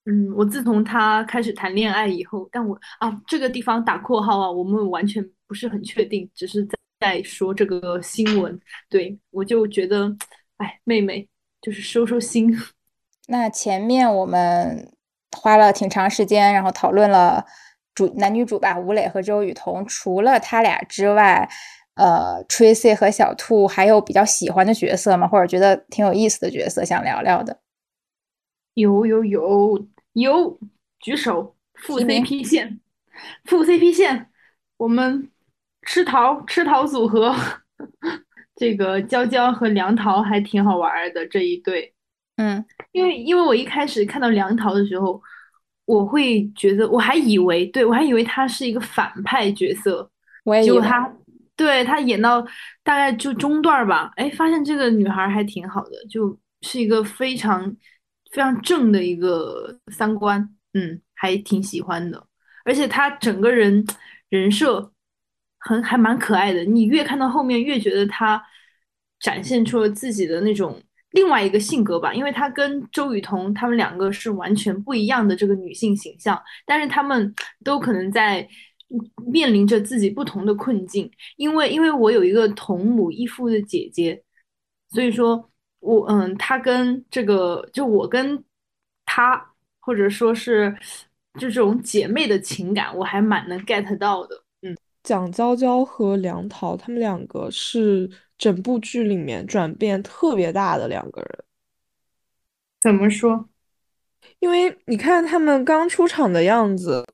[0.05, 8.59] 嗯，我自从他开始谈恋爱以后，但我啊，这个地方打括号啊，我们完全不是很确定，只是在在说这个新闻。
[8.89, 10.11] 对我就觉得，
[10.57, 11.29] 哎，妹妹
[11.61, 12.51] 就是收收心。
[13.27, 14.91] 那前面我们
[15.37, 17.45] 花了挺长时间，然后讨论了
[17.93, 19.85] 主男女主吧，吴磊和周雨彤。
[19.85, 21.47] 除了他俩之外。
[21.95, 25.27] 呃，Tracy 和小兔还有比较喜欢的角色吗？
[25.27, 27.59] 或者觉得挺有意思的角色想聊聊的？
[28.75, 30.59] 有有有有，
[30.99, 31.55] 举手！
[31.75, 32.79] 副 CP 线，
[33.45, 34.29] 副 CP 线，
[34.77, 35.29] 我们
[35.81, 37.35] 吃桃吃桃组合，
[38.55, 41.93] 这个娇娇和梁桃还挺好玩的这一对。
[42.37, 45.21] 嗯，因为因为我一开始看到梁桃的时候，
[45.85, 50.09] 我会觉得我还以为，对我还以为他是一个反派角色，
[50.45, 51.11] 我也以为他。
[51.61, 52.41] 对他演到
[52.83, 57.69] 大概就中段吧，哎，发现这个女孩还挺好的，就是一个非常
[58.31, 62.25] 非常正的一个三观，嗯，还挺喜欢的。
[62.65, 63.85] 而且她整个人
[64.29, 64.91] 人设
[65.59, 68.43] 很还蛮可爱的，你越看到后面越觉得她
[69.19, 78.47] 展现出了自己的那种另外一个性格吧，因为她跟周雨彤她们两个是完全不一样的这个女性形象，但是她们都可能在。
[79.25, 84.21] 面临着自己不同的困境，因为因为我有一个同母异父的姐姐，
[84.89, 85.49] 所以说
[85.79, 88.43] 我嗯，她跟这个就我跟
[89.05, 90.75] 她或者说是
[91.35, 94.43] 就这种姐妹的情感，我还蛮能 get 到的。
[94.61, 101.43] 嗯，蒋娇娇和梁桃他们两个是整部剧里面转变特别大的两个人。
[102.81, 103.47] 怎么说？
[104.39, 107.05] 因为你看他们刚出场的样子，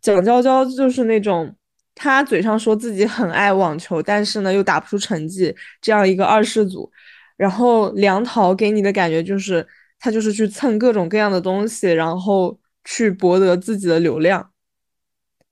[0.00, 1.54] 蒋娇娇就是那种，
[1.94, 6.90] 她嘴上说自己很爱网球，但是呢又打不出成绩这样一个二世祖。
[7.36, 9.66] 然后梁桃给你的感觉就是，
[9.98, 14.50] 她就是去蹭各种各样的东西，然后去博得自己的流量。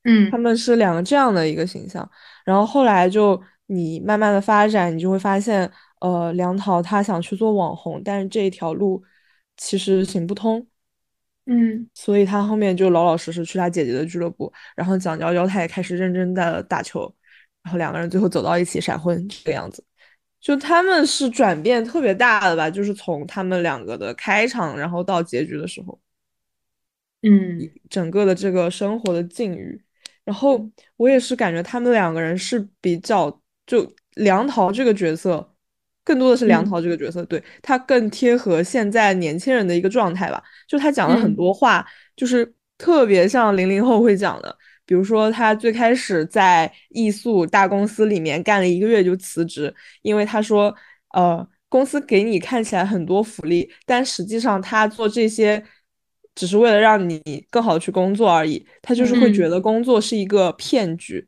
[0.04, 2.08] 嗯，他们是两个这样的一个形象。
[2.44, 9.02] 然后后来就你慢慢的发展，你就会发现，呃，梁桃她想去做网红，但是这一条路
[9.56, 10.66] 其实行不通。
[11.46, 17.14] 嗯，所以他后面就老老实实去他姐姐的俱乐部，然后蒋娇娇她也开始认真的打球，
[17.62, 19.84] 然后两个人最后走到一起闪婚这个样子，
[20.40, 26.00] 就他们是转变特别大的吧，就是从他们两个的开场，然后到结局的时候，
[27.22, 29.82] 嗯，整个的这个生活的境遇，
[30.24, 35.53] 然后我也是感觉他们两个人是比较就梁桃这个角色。
[36.04, 40.42] 更多的是梁桃这个角色，对他更贴合现在年轻人的一个状态吧。
[40.68, 44.56] 就他讲了很多话，就是特别像零零后会讲的。
[44.86, 50.74] 比如说，他最开始在艺速大公司里面干了一个月就辞职，因为他说，
[51.14, 55.64] 呃，公司给你看起来很多福利，但实际上他做这些
[56.34, 58.66] 只是为了让你更好的去工作而已。
[58.82, 61.26] 他就是会觉得工作是一个骗局。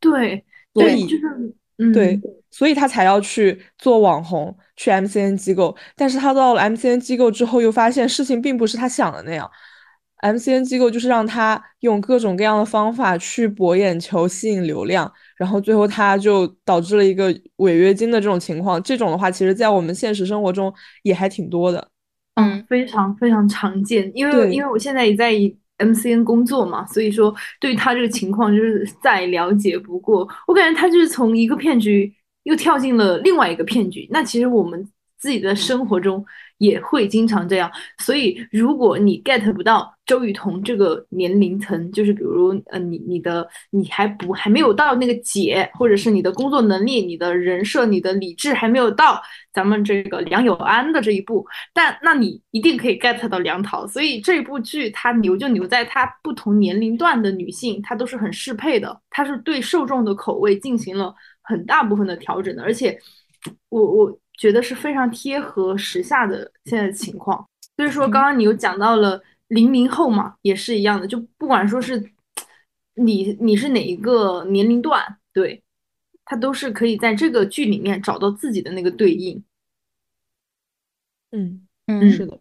[0.00, 2.20] 对，所以就是，嗯，对。
[2.50, 5.76] 所以他才要去做网红，去 MCN 机构。
[5.96, 9.50] 但是他到了 MCN 机构之后，又发现事情并不是他想的那样。
[10.22, 18.82] MCN 机构就是让他用各种各样的方法去博眼球、吸引流量，然后最后他就导致了一个违约金的这种情况。
[18.82, 21.88] 这种的话，其实在我们现实生活中也还挺多的。
[22.36, 24.10] 嗯，非常非常常见。
[24.14, 25.32] 因为因为我现在也在
[25.84, 30.28] MCN 工作嘛，所以说对他这个情况就是再了解不过。
[30.46, 32.12] 我感觉他就是从一个骗局。
[32.44, 34.06] 又跳进了另外一个骗局。
[34.10, 36.22] 那其实我们自己的生活中
[36.58, 37.70] 也会经常这样。
[37.98, 49.20] 所以，如果你 get 不到周雨彤这个年龄层，就是比如，呃，你你的你还不还没有到那个姐，或者是你的工作能力、你的人设、你的理智还没有到
[49.52, 53.86] 咱们这个梁永安的这一步，但那你一定可以 get 到梁桃。
[53.86, 62.98] 所以这部剧它牛就牛在它不同年龄段的女性，它都是很适配的，它是对受众的口味进行了很大部分的调整的，而且
[63.68, 64.18] 我我。
[64.36, 72.10] 觉得是非常贴合时下的现在的情况，所以说刚刚你又讲到了零零后嘛，也是一样的，就不管说是
[72.94, 75.62] 你你是哪一个年龄段，对
[76.24, 79.44] 他都是可以在这个剧里面找到自己的那个对应。
[81.30, 82.38] 嗯嗯，是的。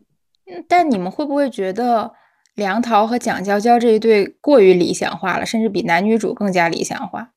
[0.68, 2.14] 但你们会不会觉得
[2.56, 7.34] 梁桃和蒋娇娇这一对过于理想化了，甚至比男女主更加理想化？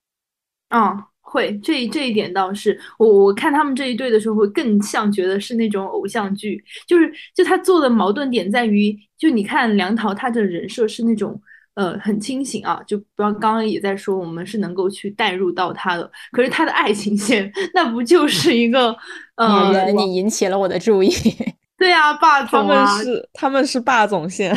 [0.68, 1.08] 啊。
[1.28, 11.38] 会，这这一点倒是我我看他们这一对的时候，会更像觉得是那种偶像剧，就是就他做的矛盾点在于，就你看梁桃他的人设是那种
[11.74, 18.96] 呃很清醒啊，就不要刚刚也在说我们是能够去带入到他的，可是他的爱情线那不就是一个
[19.34, 21.10] 呃，你引起了我的注意，
[21.76, 24.56] 对啊，霸总啊，他们是他们是霸总线，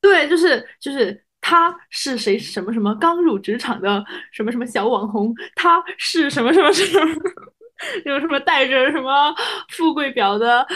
[0.00, 1.23] 对，就是就是。
[1.46, 2.38] 他是谁？
[2.38, 5.30] 什么什么刚入职场的什么什么小网红？
[5.54, 7.14] 他是什么什么什么？
[8.06, 9.34] 有什么带着什么
[9.68, 10.66] 富贵表的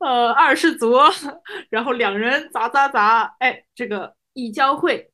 [0.00, 0.96] 呃二世祖？
[1.70, 5.08] 然后两人砸砸砸，哎，这个一交汇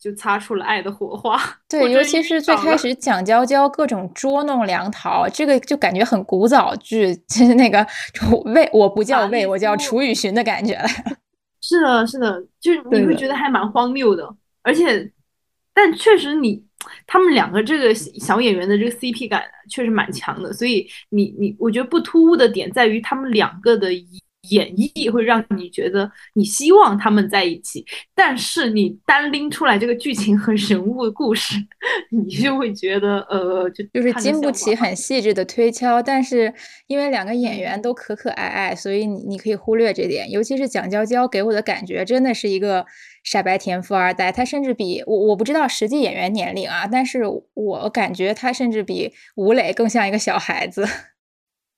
[0.00, 1.40] 就擦出了爱的火花。
[1.70, 7.86] 对，尤其是最开始蒋娇娇各种捉弄梁桃，这个就感觉很古早剧，就是那个
[8.52, 10.88] 魏我不叫魏，我叫楚雨荨的感觉了。
[11.66, 14.28] 是的，是的，就是你会觉得还蛮荒谬的，
[14.60, 15.10] 而且，
[15.72, 16.62] 但确实你
[17.06, 24.22] 他们两个这个小演员的这个 CP 感确实蛮强的，所以你你我觉得不突兀的点在于他们两个的一。
[24.50, 27.84] 演绎会让你觉得你希望他们在一起，
[28.14, 31.54] 但是你单拎出来这个剧情和人物故事，
[32.10, 36.02] 你就会觉得呃，就就是经不起很细致的推敲。
[36.02, 36.52] 但是
[36.86, 40.30] 因为两个演员都可可爱爱，所以你你可以忽略这点。
[40.30, 42.84] 尤其是蒋娇娇给我的感觉，真的是一个
[43.22, 44.30] 傻白甜富二代。
[44.30, 47.22] 她甚至比我我不知道实际演员年龄啊，但是
[47.54, 50.86] 我感觉她甚至比吴磊更像一个小孩子。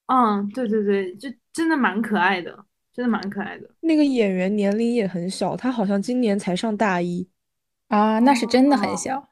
[0.06, 2.56] 嗯，对对对，就真的蛮可爱的，
[2.92, 3.68] 真的蛮可爱的。
[3.80, 7.28] 那个演员年龄也很小，他好像今年才上大一
[7.88, 9.30] 啊，那是真的很小。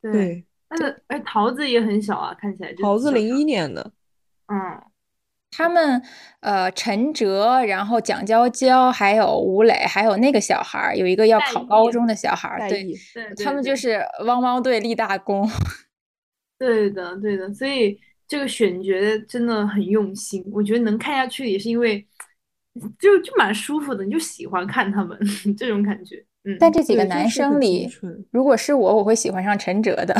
[0.00, 2.72] 对，那哎，桃子也很小啊，看起来。
[2.80, 3.92] 桃子零一年的。
[4.46, 4.82] 嗯，
[5.50, 6.00] 他们
[6.40, 12.86] 呃，陈哲，然后蒋娇娇，还有吴磊，还有那个小孩儿，有一个要考高中的小孩儿，对，
[13.44, 15.46] 他们就是汪汪队立大功。
[16.58, 18.00] 对的，对的，所以。
[18.34, 18.92] 这个选角
[19.28, 22.04] 真的很用心，我觉得能看下去也是因为
[22.98, 25.16] 就就蛮舒服的，你就喜欢看他们
[25.56, 26.16] 这种感觉。
[26.42, 27.88] 嗯，但这几个男生里，
[28.32, 30.16] 如果是我，我会喜欢上陈哲的。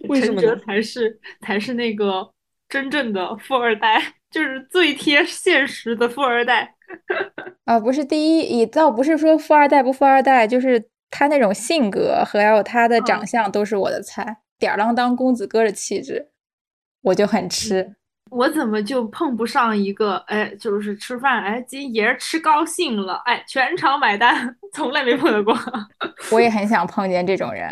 [0.20, 2.30] 陈哲才是才是那个
[2.68, 6.74] 真正的富二代， 就是最贴现实的富二代。
[7.64, 10.90] 啊，不是第一，也倒不是说富二代不富二代，就是。
[11.10, 16.30] 他那种性格和还有他的长相都是我的菜，吊儿郎当公子哥的气质，
[17.02, 17.96] 我就很吃。
[18.30, 20.16] 我怎么就碰不上一个？
[20.28, 25.52] 哎，就是吃饭，哎，今爷吃高兴了，哎，全场买单， 从来没碰到过。
[26.30, 27.68] 我也很想碰见这种人，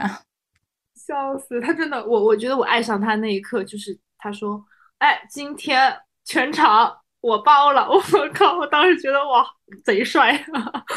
[1.07, 1.72] 笑死他！
[1.72, 4.61] 真的，我我觉得我爱上他那一刻，就是他说，
[4.99, 7.89] 哎，今天全场我包了。
[7.89, 8.01] 我
[8.34, 8.59] 靠！
[8.59, 9.47] 我当时觉得哇，
[9.84, 10.45] 贼帅，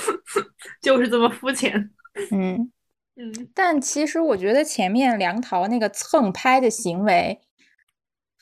[0.82, 1.92] 就是这么肤浅。
[2.32, 2.72] 嗯
[3.18, 7.42] 嗯，但其实我觉得前面梁桃那个蹭拍的行为，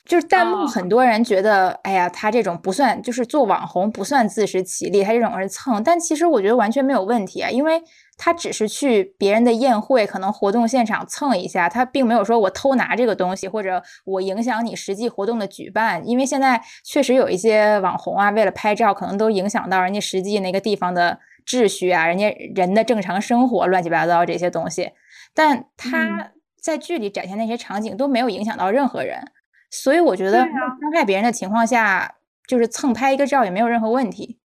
[0.04, 5.82] 就是弹幕很多人觉得，哎呀，他这种不算，就是做网红不算自食其力，他这种是蹭。
[5.82, 7.82] 但其实我觉得完全没有问题啊，因为
[8.16, 16.06] 他只是去别人的宴会，可能活动现场蹭一下，他并没有说我偷拿这个东西，或者我影响你实际活动的举办。
[16.08, 21.18] 因为现在确实有一些网红啊，为了拍照，可能都影响到人家实际那个地方的。
[21.46, 24.90] 秩序啊，人家人的正常生活，乱七八糟这些东西，
[25.34, 29.22] 但他在剧里展现那些场景都没有影响到任何人，
[29.70, 32.16] 所以我觉得伤害别人的情况下，
[32.46, 34.38] 就是蹭拍一个照也没有任何问题。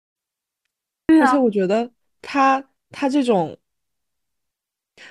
[1.07, 1.91] 而且我觉得
[2.21, 3.57] 他他这种，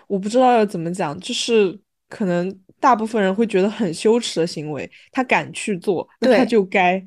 [0.06, 7.06] 我不知道要怎么讲，就是可能大部分人会觉得很羞耻的行为，他敢去做，那他就该。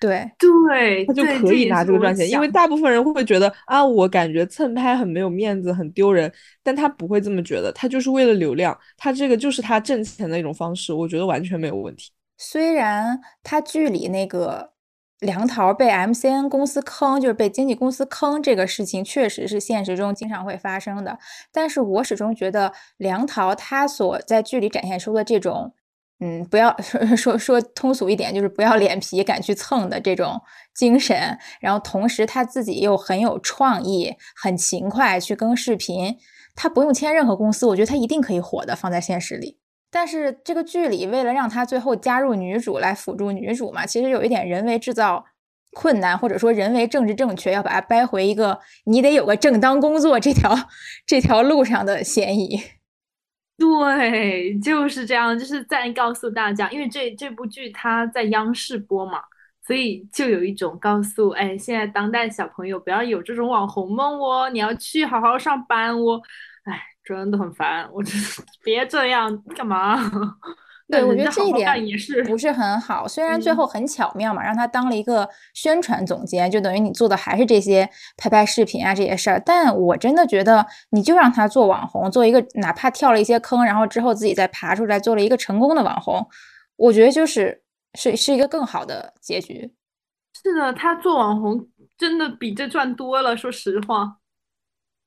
[0.00, 6.30] 对对，他就可以拿这个赚钱，因为大部分人会会觉得啊，我感觉蹭拍很没有面子，很丢人，
[6.62, 12.10] 但他不会这么觉得，他就是为了流量，他这个就是他挣钱的一种方式，我觉得完全没有问题。
[12.38, 14.72] 虽然他剧里那个
[15.20, 21.18] 梁桃被 MCN 公司坑，就是被经纪公司坑这个事情，确实是现实中经常会发生的。
[21.50, 25.72] 但是我始终觉得梁桃她所在剧里展现出的这种，
[26.18, 30.40] 嗯，不要 说说说通俗一点，就是不要脸皮敢去蹭的这种
[30.74, 36.16] 精神，然后同时他自己又很有创意，很勤快去更视频，
[36.54, 39.58] 他不用签任何公司，我觉得他一定可以火的，放在现实里。
[39.90, 45.24] 但是这个剧里，为了让他最后加入女主来辅助女主嘛，其实有一点人为制造
[45.72, 50.54] 困难，或者说人为政治正确，要把他掰回一个你得有个正当工作这条
[51.06, 52.62] 这条路上的嫌疑。
[53.58, 59.20] 对，就是这样，就是在告诉大家，因为这这部剧它在央视播嘛，
[59.66, 66.20] 所以就有一种告诉，哎，现在当代小朋友不要有这种网红梦哦，你要去好好上班哦，
[66.64, 66.82] 哎。
[67.06, 68.12] 真的很烦，我真
[68.64, 69.94] 别这样，干嘛？
[70.88, 73.08] 对，我觉得这一点也是不是很好。
[73.08, 79.42] 虽然最后很巧妙嘛，让他当了一个宣传总监，就等于你做的还是这些拍拍视频啊这些事儿。
[79.44, 86.24] 但我真的觉得，你就让他做网红，做一个哪怕跳了一些坑，然后之后自己再爬出来做了一个成功的网红，
[86.76, 87.62] 我觉得就是
[87.94, 89.74] 是是一个更好的结局。
[90.40, 91.66] 是的，他做网红
[91.98, 94.18] 真的比这赚多了，说实话，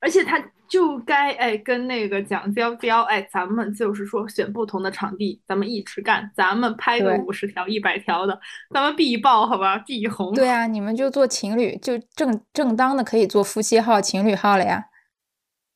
[0.02, 0.38] 而且他。
[0.70, 8.40] 就该哎跟那个蒋娇娇哎，咱们就是说选不同的场地，咱们一直干，咱们拍个五十条、一百条的，
[8.72, 10.32] 咱们必爆好吧，必红。
[10.36, 14.86] 对啊，你们就做情侣，就正正当的可以做夫妻号、情侣号了呀。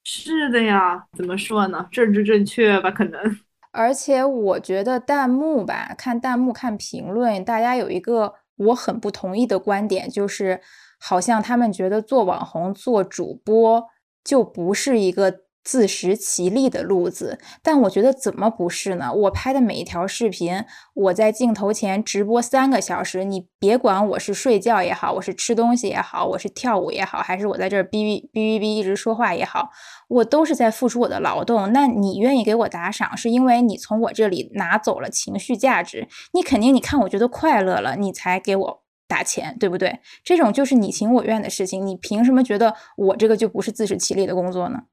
[0.04, 1.88] 是的呀，怎么说呢？
[1.91, 3.39] 政治正确吧，可能。
[3.72, 10.62] 而且我觉得弹幕吧，看弹幕看评论，大家有一个我很不同意的观点，就是
[11.00, 13.86] 好像他们觉得做网红、做主播。
[14.24, 19.13] 就不是一个自食其力的路子，但我觉得怎么不是呢？
[19.13, 29.69] 我拍的每一条视频，我在镜头前直播三个小时，你别管我是睡觉也好，我是吃东西也好，我是跳舞也好，还是我在这儿哔哔哔哔哔一直说话也好，
[30.09, 31.71] 我都是在付出我的劳动。
[31.71, 38.83] 那你愿意给我打赏，是因为你从我这里拿走了情绪价值，你肯定你看我觉得快乐了，你才给我。
[39.14, 39.99] 打钱对不对？
[40.24, 44.84] 这种就是你情我愿的事情，你凭什么觉得我这个就不是自食其力的工作呢？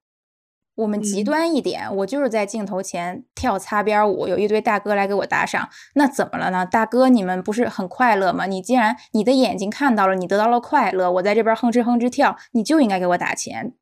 [0.76, 6.66] 我们极端一点，我就是在镜头前跳擦边舞，有一堆大哥来给我打赏，那怎么了呢？
[6.66, 8.44] 大哥，你们不是很快乐吗？
[8.44, 13.72] 你既然你的眼睛看到了，你得到了快乐，我在这边哼哧哼哧跳，你就应该给我打钱。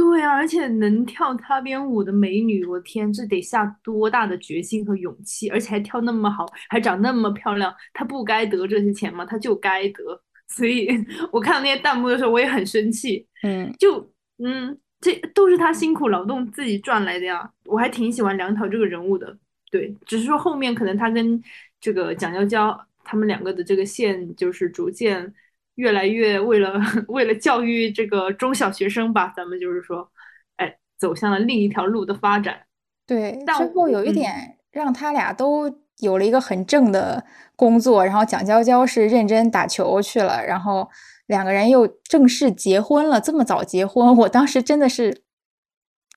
[0.00, 9.26] 对啊，而且能跳擦边舞的美女，我天，这得下多大的决心和勇气，而且还跳那么好，还长那么漂亮，她不该得这些钱吗？
[9.26, 10.22] 她就该得。
[10.48, 10.88] 所以
[11.30, 13.26] 我看到那些弹幕的时候，我也很生气。
[13.42, 14.10] 嗯，就
[14.42, 17.50] 嗯，这都是她辛苦劳动自己赚来的呀。
[17.66, 19.36] 我还挺喜欢梁桃这个人物的，
[19.70, 21.40] 对，只是说后面可能她跟
[21.78, 25.34] 这个蒋娇娇他们两个的这个线就是逐渐。
[25.76, 30.10] 越来越为了 为了教育这个中小学生吧，咱们就是说，
[30.56, 32.60] 哎，走向了另一条路的发展。
[33.06, 37.24] 对，最后有一点让他俩都有了一个很正的
[37.56, 40.88] 工作，然后蒋娇娇是认真打球去了，然后
[41.26, 43.20] 两个人又正式结婚了。
[43.20, 45.22] 这么早结婚，我当时真的是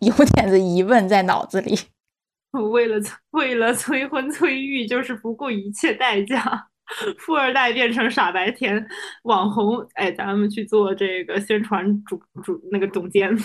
[0.01, 1.77] 有点子疑问在脑子里。
[2.71, 3.01] 为了
[3.31, 6.67] 为了催婚催育，就是不顾一切代价。
[7.17, 8.85] 富二代变成傻白甜
[9.23, 13.35] 网红，哎，咱们去做这个宣传主主那个总监，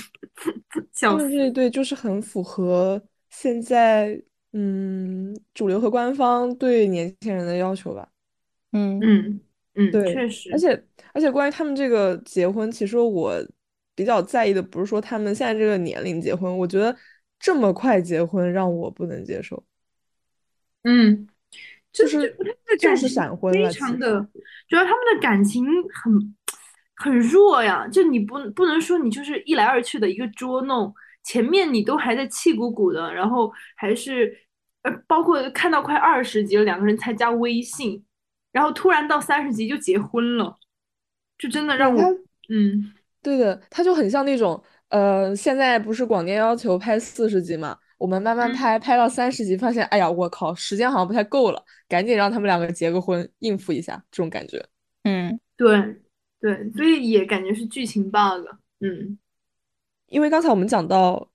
[1.00, 4.20] 对对对，就是很符合现在
[4.52, 8.08] 嗯主流和官方对年轻人的要求吧。
[8.72, 9.40] 嗯嗯
[9.74, 10.50] 嗯，对，确实。
[10.52, 10.84] 而且
[11.14, 13.34] 而且关于他们这个结婚，其实我
[13.94, 16.94] 比较在意的不是说他们现在这个年龄结婚，我觉得
[17.38, 19.64] 这么快结婚让我不能接受。
[20.82, 21.28] 嗯。
[21.98, 22.36] 就是
[22.78, 24.20] 就是闪婚非常的，
[24.68, 26.36] 主要他们的感情很
[26.96, 27.88] 很弱呀。
[27.88, 30.94] 就你不不能说你就是一来二去的一个捉弄，
[31.24, 34.32] 前面你都还在气鼓鼓的，然后还是
[34.82, 38.04] 呃，包括看到快二十集了，两个人才加微信，
[38.52, 40.56] 然后突然到三十集就结婚了，
[41.36, 42.02] 就真的让我
[42.48, 42.92] 嗯，
[43.22, 47.76] 对的，他就很像那种呃，现在不是广电要求拍四十集嘛。
[47.98, 54.64] 我们慢慢拍，拍到三十集，发现，哎呀，我靠，时间好像不太够了，赶紧让他们两个结个婚，应付一下，这种感觉。
[55.02, 56.00] 嗯，对，
[56.40, 58.46] 对，所以也感觉是剧情 bug。
[58.78, 59.18] 嗯，
[60.06, 61.28] 因为刚才我们讲到，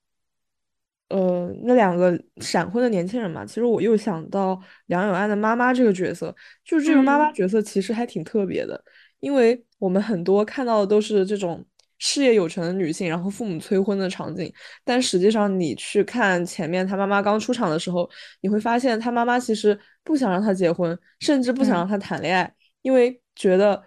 [1.08, 6.34] 呃，那两个闪婚的年轻人嘛，其实我又想到梁永安的妈妈这个角色，
[6.64, 8.82] 就是这个妈妈角色其实还挺特别的，
[9.20, 11.62] 因为我们很多看到的都是这种。
[12.06, 14.52] 事业有成的女性，然后父母催婚的场景。
[14.84, 18.08] 但实际上，你去看前面她妈妈刚出场的时候，
[18.42, 23.82] 你会发现她妈妈其实不想让她结婚，甚至不想让她谈恋爱，因为觉得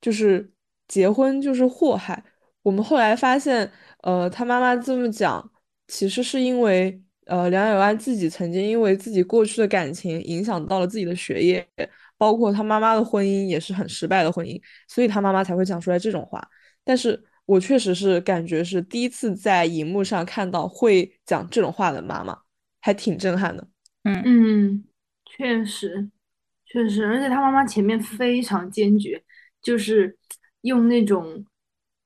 [0.00, 0.52] 就是
[0.88, 2.22] 结婚就是祸害。
[2.62, 3.70] 我们后来发现，
[4.02, 5.48] 呃，她妈妈这么讲，
[5.86, 11.64] 其实是因为，呃，梁友安自己曾经因为自己过去的感情影响到了自己的学业，
[12.18, 16.44] 包括他妈妈的婚姻也是很失败的婚姻，所以他妈妈才会讲出来这种话。
[16.82, 22.38] 但是我确实是感觉是第一次在荧幕上看到会讲这种话的妈妈，
[22.80, 23.66] 还挺震撼的。
[24.04, 24.84] 嗯嗯，
[25.24, 26.08] 确实，
[26.64, 29.20] 确实，而且他妈妈前面非常坚决，
[29.60, 30.16] 就是
[30.60, 31.44] 用那种。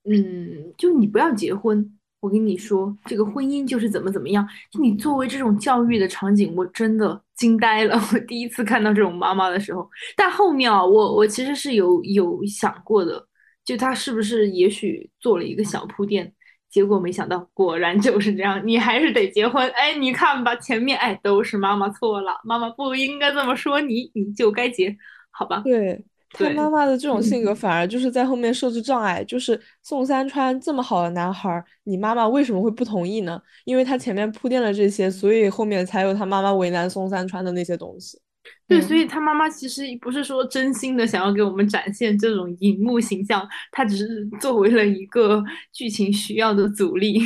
[0.06, 4.46] 嗯，就你不要结婚，我跟你说，这个婚姻就是怎么怎么样。
[4.70, 7.96] 就你作为这种教育的场景，我真的惊呆了。
[8.12, 13.26] 我第一次看到这种妈妈的时候，但后面啊，我我其实是有有想过的，
[13.64, 16.32] 就他是不是也许做了一个小铺垫，
[16.70, 19.68] 结果没想到，果然就是这样，你还是得结婚。
[19.70, 24.96] 哎，你看吧，前面哎都是妈妈错了，妈妈不应该这么说你，你就该结，
[25.30, 25.62] 好吧？
[25.64, 26.04] 对。
[26.36, 33.40] 他妈妈的这种性格反而就是在后面设置障碍，就是宋三川这么好的男孩，你妈妈为什么会不同意呢？
[33.64, 38.18] 因为他前面铺垫了这些，所以后面才有他妈妈为难宋三川的那些东西。
[38.66, 45.42] 对，所以他妈妈其实不是说真心的想要给我们展现这种荧幕形象，他只是作为了一个
[45.72, 47.20] 剧情需要的阻力，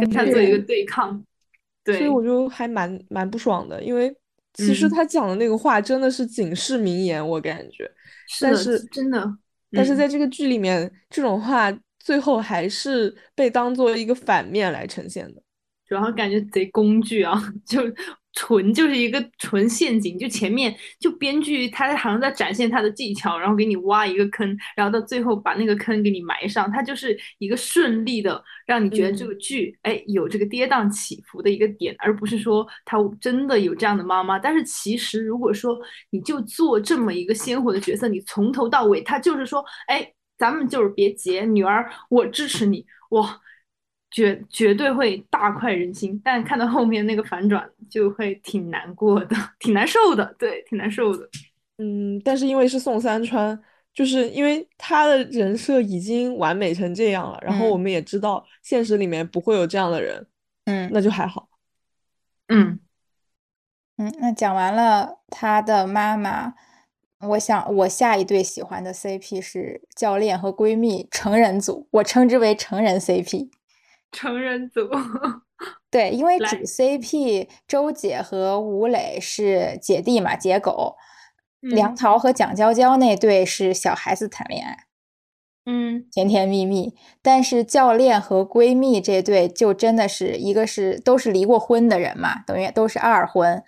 [0.00, 1.24] 跟他做一个对抗。
[1.82, 4.14] 对，所以我就还蛮蛮不爽的，因为
[4.54, 7.90] 其实他讲的那个话真的是警示名言，我感觉。
[8.40, 9.36] 但是真的，
[9.72, 15.42] 但是在这个剧里面，这种话最后还是被当做一个反面来呈现的，
[15.88, 17.34] 主要感觉贼工具啊，
[17.66, 17.82] 就。
[18.34, 34.38] 纯就是一个纯陷阱，就前面就编剧他好像在展现他的技巧，然后给你挖一个坑，然后到最后把那个坑给你埋上，他就是一个顺利的让你觉得这个剧哎有这个跌宕起伏的一个点，而不是说他真的有这样的妈妈。
[34.38, 35.78] 但是其实如果说
[36.10, 43.40] 你就做这么一个鲜活的角色，你从头到尾他就是说哎咱们就是别结，女儿我支持你哇。
[44.14, 51.28] 绝绝对会大快人心，但看到后面那个反转就会挺难过的，挺难受的，对，挺难受的。
[51.78, 53.60] 嗯，但是因为是宋三川，
[53.92, 60.24] 就是因为他的人设已经完美成这样了，然后我们也知道现实里面不会有这样的人，
[60.66, 61.48] 嗯，那就还好。
[62.46, 62.78] 嗯
[63.96, 66.54] 嗯，那讲完了他的妈妈，
[67.30, 73.50] 我想我下一对喜欢的 CP 是教练和闺蜜成人组，我称之为成人 CP。
[74.14, 74.88] 成人组，
[75.90, 80.94] 对，因为主 CP 周姐和吴磊是姐弟嘛，姐狗；
[81.60, 84.76] 梁桃和蒋娇娇那对是小孩子谈恋爱，
[85.66, 86.94] 嗯，甜甜蜜蜜。
[87.20, 93.62] 但是教练和闺蜜这对就真的是一个是都是离过婚的人嘛，等于都是二婚。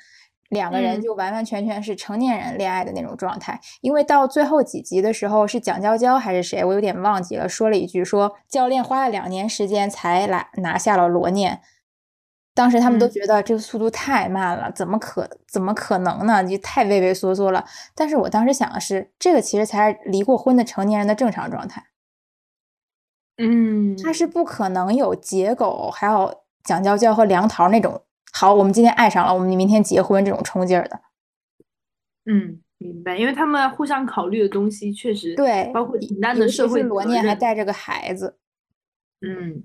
[0.57, 11.61] 两个人就完完全全是成年人恋爱的那种状态，因为到最后几集的时候是蒋娇娇还是谁，我有点忘记了，说了一句说教练花了两年时间才来拿下了罗念，
[12.54, 16.42] 当时他们都觉得这个速度太慢了，怎么可怎么可能呢？
[16.42, 17.64] 就太畏畏缩缩了。
[17.94, 21.84] 但是我当时想的是，这个其实才是离过婚的成年人的正常状态，
[23.36, 26.34] 嗯，他是不可能有结狗，还有
[26.64, 28.00] 蒋娇娇和梁桃那种。
[28.39, 31.01] 好，我们今天爱上了，我们明天结婚这种冲劲儿的，
[32.26, 38.37] 嗯，明白，因为他们互相考虑的东西确实对，包括简单的社会罗念还带着个孩子，
[39.22, 39.64] 嗯，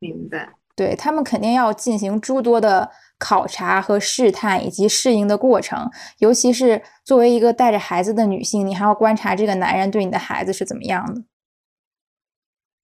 [0.00, 5.88] 明白，对他们肯定要进行诸多的考察和试探以及适应的过程，
[6.18, 11.22] 尤其是作为一个带着孩子的女性，你还要观察这个男人对你的孩子是怎么样的。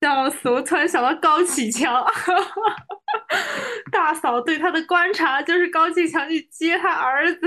[0.03, 0.49] 笑死！
[0.49, 1.93] 我突然想到高启强，
[3.91, 7.41] 大嫂对他的观察就是高启强去接他儿子。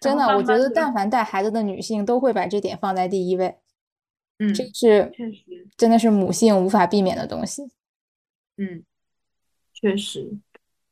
[0.00, 3.56] 真的，我觉得但凡带孩子的女性都会把这点放在第一位。
[4.38, 7.62] 嗯，这是确实，真的是母性无法避免的东西。
[8.56, 8.82] 嗯，
[9.72, 10.30] 确实，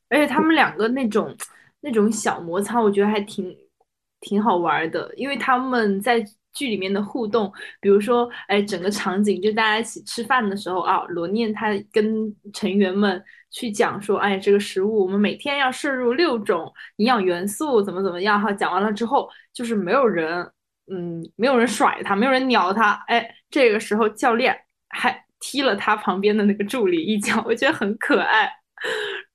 [0.09, 1.37] 而且他们两个那种
[1.81, 3.57] 那种小摩擦，我觉得还挺
[4.21, 6.25] 挺好玩的，因为他们在。
[6.55, 12.05] 剧里面的互动，比如说，哎，整个场景就大家一起吃饭的时候啊，罗念他跟
[12.53, 18.53] 成员们去讲说，哎，这个食物我们每天要摄入六种营养元素，怎么怎么样哈。
[18.53, 20.51] 讲完了之后，就是没有人，
[20.91, 28.51] 嗯，没有人甩他，没有人鸟他，哎，这个时候教练还踢了他旁边的那个助理一脚，我觉得很可爱。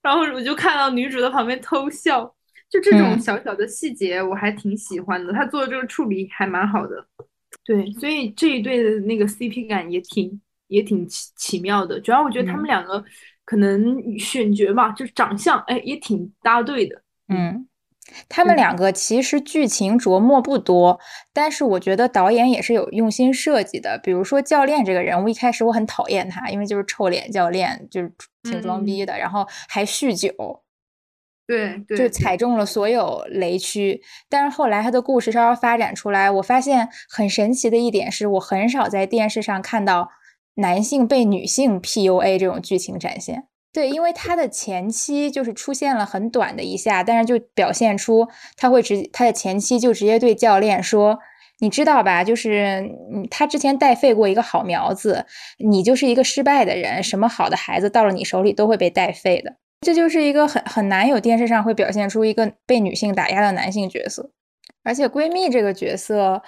[0.01, 2.34] 然后我就看到女主在旁边偷笑。
[2.70, 5.32] 就这种小小的细节，我还挺喜欢的。
[5.32, 7.07] 他做的这个处理还蛮好的，
[7.63, 11.97] 对，所以这一对的那个 CP 感也挺也挺奇奇妙的。
[12.01, 13.01] 主要我觉得他们两个
[13.48, 17.02] 可能选角吧，就是长相，哎，也挺搭对的。
[17.30, 17.66] 嗯，
[18.28, 21.00] 他们两个其实剧情琢磨不多，
[21.32, 23.98] 但是我觉得导演也是有用心设计的。
[24.04, 28.12] 比如说教练这个人物，一开始我很讨厌他，因为就是臭脸教练，就是
[28.43, 30.62] 挺装逼的，然后还酗酒。
[31.48, 34.02] 对，就踩中了所有雷区。
[34.28, 40.10] 但是后来他的故事稍稍发展出来，我发现很神奇的一点是，我很少在电视上看到
[40.58, 43.45] 男性被女性 PUA 这种剧情展现。
[43.74, 51.20] 对，因为他的前期就是出现了很短的一下，但是就表现出他会直他的前期就直接对教练说
[51.60, 52.24] ：“你知道吧？
[52.24, 52.89] 就是
[53.30, 55.26] 他之前带废过一个好苗子，
[55.60, 59.55] 你就是一个失败的人，什么好的孩子到了你手里都会被带废的。”
[59.86, 64.32] 这就是一个很很难有电视上会表现出一个被女性打压的男性角色，
[64.84, 66.41] 而且闺蜜这个角色，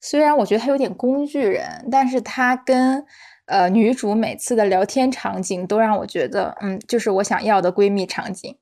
[0.00, 3.04] 虽然我觉得她有点工具人，但是她跟
[3.50, 8.56] 呃女主每次的聊天场景都让我觉得，嗯，就是我想要的闺蜜场景。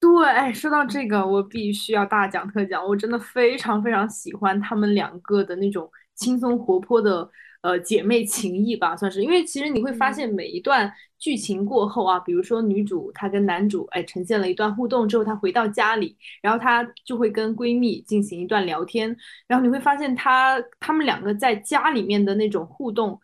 [0.00, 7.30] 对，说到这个，我必须要大讲特讲，我真的非常非常喜欢她们两个的那种轻松活泼的。
[7.60, 19.14] 呃，姐妹情谊吧，算是，因为其实你会发现每一段剧情过后啊，比如说女主她跟男主哎呈现了一段互动之后，她回到家里，然后她就会跟闺蜜进行一段聊天，
[19.48, 23.20] 然后你会发现她她们两个在家里面的那种互动，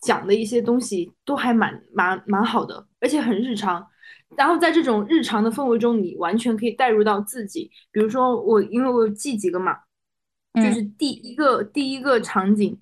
[0.00, 3.86] 讲的一些东西都还蛮蛮蛮好的，而且很日常。
[4.36, 9.76] 然后在这种日常的氛围中，你完全可以带入到自己，比如说我因为我记几个嘛，
[10.54, 12.80] 就是第一个第一个场景。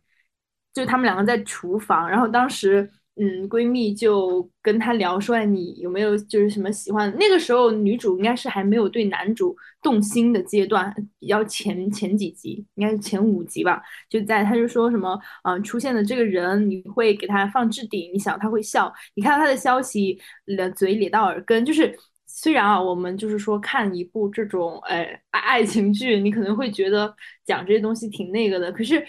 [0.75, 2.89] 就他们两个在厨房，然后当时，
[3.21, 7.13] 嗯，闺蜜就跟她聊说，你有没有就是什么喜欢？
[7.19, 13.83] 那个时候女主应该是还没有对男主动心的阶段，比较前前几集，应该是前五集吧。
[14.09, 21.93] 就在她就说什么，嗯，出现的这个人，你会给他放置顶，你想他会笑，你看到他的消息，咧嘴咧到耳根，就是
[22.27, 27.13] 虽然啊，我们就是说看一部这种，呃，爱情剧，你可能会觉得
[27.45, 29.05] 讲这些东西挺那个的，可是。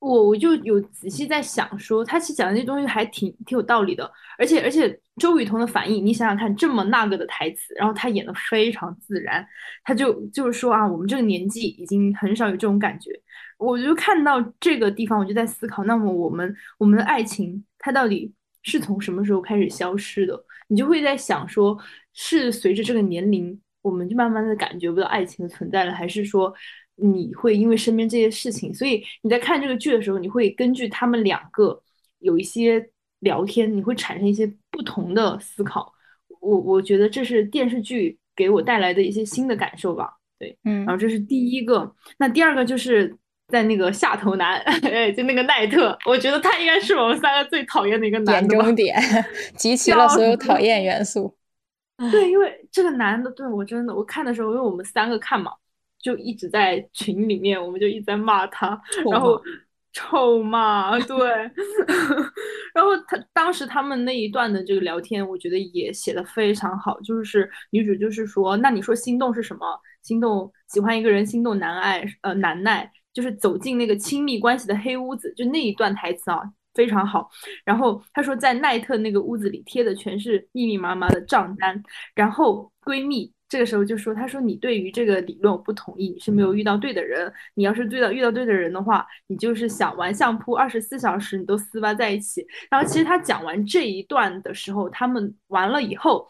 [0.00, 9.44] 我我就有仔细在想，说他其实讲的那东西还挺挺有道理的，而且而且周雨彤的反应，你想想看，这么那个的台词，然后他演的非常自然，
[9.82, 13.10] 他就就是说啊，我们这个年纪已经很少有这种感觉，
[13.58, 18.32] 我就看到这个地方，我就在思考，那么我们我们的爱情，它到底
[18.62, 20.40] 是从什么时候开始消失的？
[20.68, 21.76] 你就会在想，说
[22.14, 26.54] 是随着这个年龄，我们就慢慢的感觉不到爱情的存在了，还是说？
[27.00, 31.80] 你会因为身边这些事情，所以你在看这个剧的时候，你会根据他们两个
[32.18, 32.90] 有一些
[33.20, 35.92] 聊天，你会产生一些不同的思考。
[36.40, 40.12] 我我觉得这是电视剧给我带来的一些新的感受吧。
[40.38, 41.94] 对，嗯，然后这是第一个。
[42.18, 43.16] 那第二个就是
[43.48, 48.48] 在那个下头男， 哎，就那个奈特，我觉得他应该是我们三个最讨厌的一个男的。
[48.48, 49.00] 点中点，
[49.56, 51.36] 集齐了所有讨厌元素。
[52.12, 55.52] 对，因为这个男的，对我真的，我看的时候，因为我们三个看嘛。
[56.00, 58.80] 就一直在群里面，我们就一直在骂他，
[59.10, 59.40] 然后
[59.92, 61.18] 臭骂，对，
[62.72, 69.66] 然后他当时他们那一段的这个聊天，我觉得也写的非常好，就是女主就是说，那你说心动是什么？
[70.02, 76.40] 心动喜欢一个人，心动难爱，呃难耐，就是走进那个亲密关系的黑屋子，就那一段台词啊，
[76.74, 77.28] 非常好。
[77.64, 81.82] 然后他说，在奈特那个屋子里贴的全是密密麻麻的账单，
[82.14, 83.32] 然后闺蜜。
[83.48, 87.32] 这个时候就说，他说你对于这个理论我不同意，你是没有遇到对的人。
[87.54, 92.46] 你要是对到遇到对的人的话，你就是想玩相扑，二十四小时你都撕巴在一起。
[92.70, 96.28] 然后其实他讲完这一段的时候，他们完了以后，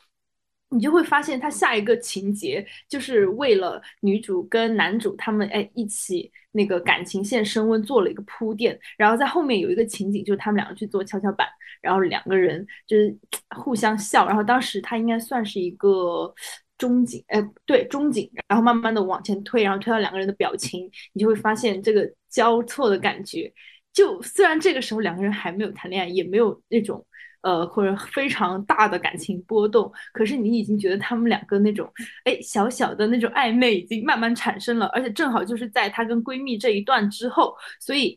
[0.70, 8.78] 你就会发现他下一个情节就是为了女主跟男主他们哎一起那个感情线升温做了一个铺垫。
[8.96, 11.48] 然后在后面有一个情景，就是他们两个去做跷跷板，
[11.80, 13.16] 然后两个人就是
[13.56, 14.24] 互相笑。
[14.24, 16.32] 然后当时他应该算是一个。
[16.78, 23.52] 中景，哎，对，中景，然后慢慢的往前推，然后推到两个人的表情，你就会发现这个交错的感觉。
[23.92, 27.04] 就虽然这个时候两个人还没有谈恋爱，也没有那种
[27.40, 31.92] 呃或者非常大的感情波动，可是你已经觉得他们两个那种
[32.24, 38.16] 哎小小的那种暧昧已经慢慢产生了，而且正好就是在她跟闺蜜这一段之后，所以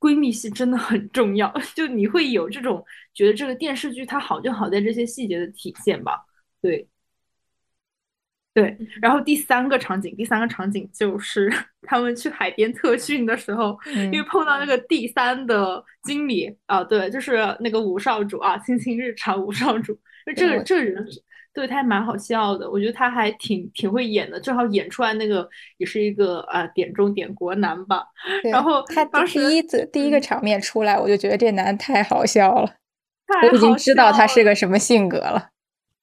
[0.00, 1.54] 闺蜜戏真的很重要。
[1.76, 6.26] 就你会有这种觉得这个电视剧它好就好在这些细节的体现吧，
[6.60, 6.89] 对。
[8.60, 9.20] 对，然后。
[9.20, 11.52] 第三个场景，第三个场景就是
[11.86, 19.96] 他们去海边特训的时候，因为碰到那个第三的经理啊，对，就是那个吴少主啊，亲亲日常吴少主，
[20.34, 21.06] 这个这个人
[21.52, 28.02] 对他还蛮好笑的，我觉得他还挺挺会演的，正好演出来那个也是一个啊点中点国男吧。
[28.50, 32.74] 然后他当时第一次第一个场面出来，我就觉得这男太好笑了，
[33.42, 35.50] 我已经知道他是个什么性格了。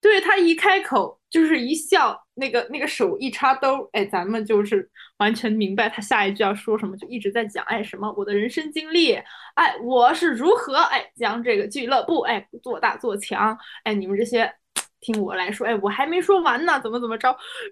[0.02, 9.14] 对他一开口就是一笑，那个那个手一插兜，哎，咱们就是完全明白他下一句要说什么，就一直在讲，哎，什么我的人生经历，
[9.56, 14.54] 哎，我是如何哎将这个俱乐部哎做大做强，哎，你们这些。
[15.00, 17.28] 听我来说，哎，我还没说完呢，怎么怎么着？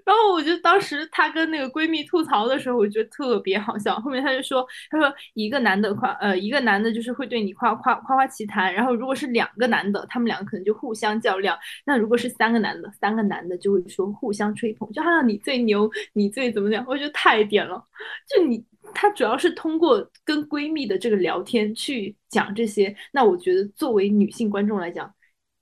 [0.05, 3.95] 然后我就当时她跟那个闺蜜吐槽的时候，我觉得特别好笑。
[3.99, 8.73] 后面她就说，她说一个男的夸，呃，一个男的就是会对你夸夸夸夸其谈。
[8.73, 11.57] 然后如果是两个男的，他们两个可能就互相较量。
[11.85, 16.85] 那如果是三个男的，三个男的就会说互相吹捧，就好像你最牛，你最怎么讲？
[16.87, 17.83] 我觉得太点了。
[18.29, 18.63] 就你，
[18.93, 22.95] 她主要是通过跟闺蜜的这个聊天去讲这些。
[23.11, 25.11] 那我觉得作为女性观众来讲。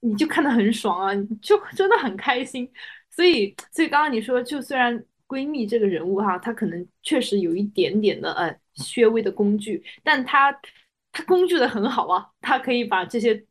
[0.04, 2.70] 你就看得很爽啊，你就 真的很开心。
[3.10, 10.52] 所以，所以刚刚你说，就虽然闺蜜这个人物哈，她可能确实有一点点的呃削微的工具，但她
[11.12, 13.44] 她工具的很好啊，她可以把这些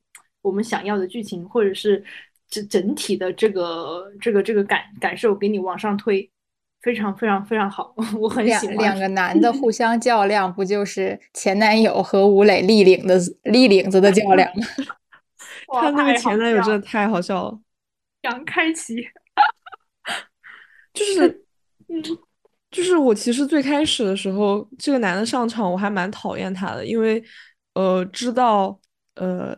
[0.43, 2.05] 我们想要的剧情或者是
[2.49, 6.29] 整整体的这个这个这个感感受给你往上推，
[6.83, 8.77] 非常非常非常好， 我很喜欢。
[8.79, 14.67] 两个男的互 相较量，不就是前男友和吴磊立领的立领子的较量吗？
[15.81, 17.61] 他那个前男友真的太好笑了，
[18.23, 18.97] 杨开奇，
[20.93, 21.45] 就是，
[21.89, 22.03] 嗯，
[22.71, 27.23] 就是我其实最开始的时候，这个男的上场我还蛮讨厌他的，因为，
[27.75, 28.79] 呃，知道，
[29.15, 29.57] 呃，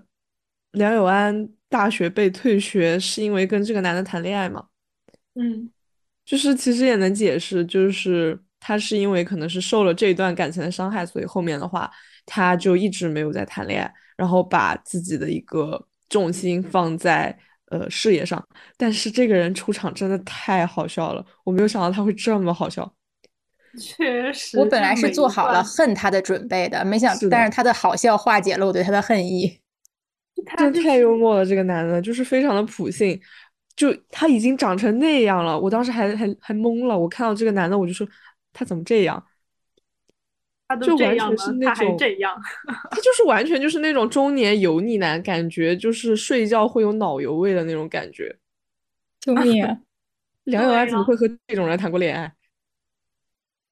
[0.72, 4.66] 梁友安大学被退学是因为跟这个男的谈恋爱嘛，
[5.34, 5.70] 嗯，
[6.24, 11.90] 就是其实也能解释，就是他是因为可能是受了这一段感情的伤害，所以后面的话
[12.26, 15.86] 他就一直没有在谈恋爱，然后把自己的一个。
[16.08, 17.36] 重心放在
[17.66, 18.42] 呃事业上，
[18.76, 22.90] 但是这个人出场真的太好笑了，我没有想到他会这么好笑。
[23.80, 29.60] 确实，我本来是做好了恨他的准备的，没想，但是他的好笑化解了我对他的恨意。
[30.56, 33.20] 真太幽默了，这个男的，就是非常的普信，
[33.74, 38.06] 就他已经长成那样了，我当时还还还懵了，我看到这个男的，我就说
[38.52, 39.24] 他怎么这样。
[40.82, 41.96] 就完全是那种，
[42.90, 48.36] 他就是完全就是那种中年油腻男，感觉就是睡觉会有脑油味的那种感觉。
[49.20, 49.64] 救命！
[50.44, 52.34] 梁友安怎么会和这种人谈过恋爱？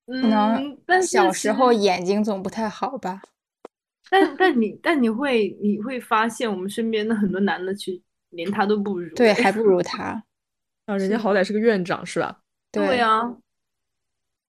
[0.06, 3.22] 嗯，但小时候眼睛总不太好吧？
[4.10, 9.14] 但但你但你会你会发现，我们身边的很多男的，其实连他都不如。
[9.14, 10.22] 对，还不如他。
[10.86, 12.40] 啊，人家好歹是个院长，是吧？
[12.72, 13.36] 对呀。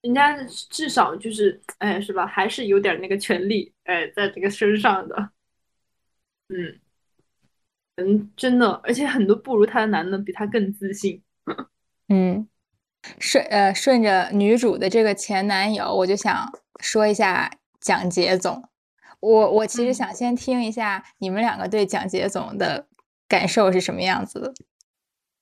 [0.03, 0.37] 人家
[0.69, 2.27] 至少就是，哎，是吧？
[2.27, 5.29] 还是有点那个权利，哎，在这个身上的，
[6.49, 6.77] 嗯，
[7.95, 11.23] 嗯，真的，而且很多不如他的男的比他更自信。
[12.09, 12.45] 嗯，
[13.17, 16.51] 顺呃顺着女主的这个前男友，我就想
[16.81, 17.49] 说一下
[17.79, 18.67] 蒋杰总。
[19.21, 22.87] 我我其实想先听一下你们两个对蒋杰总的
[23.29, 24.53] 感受是什么样子的，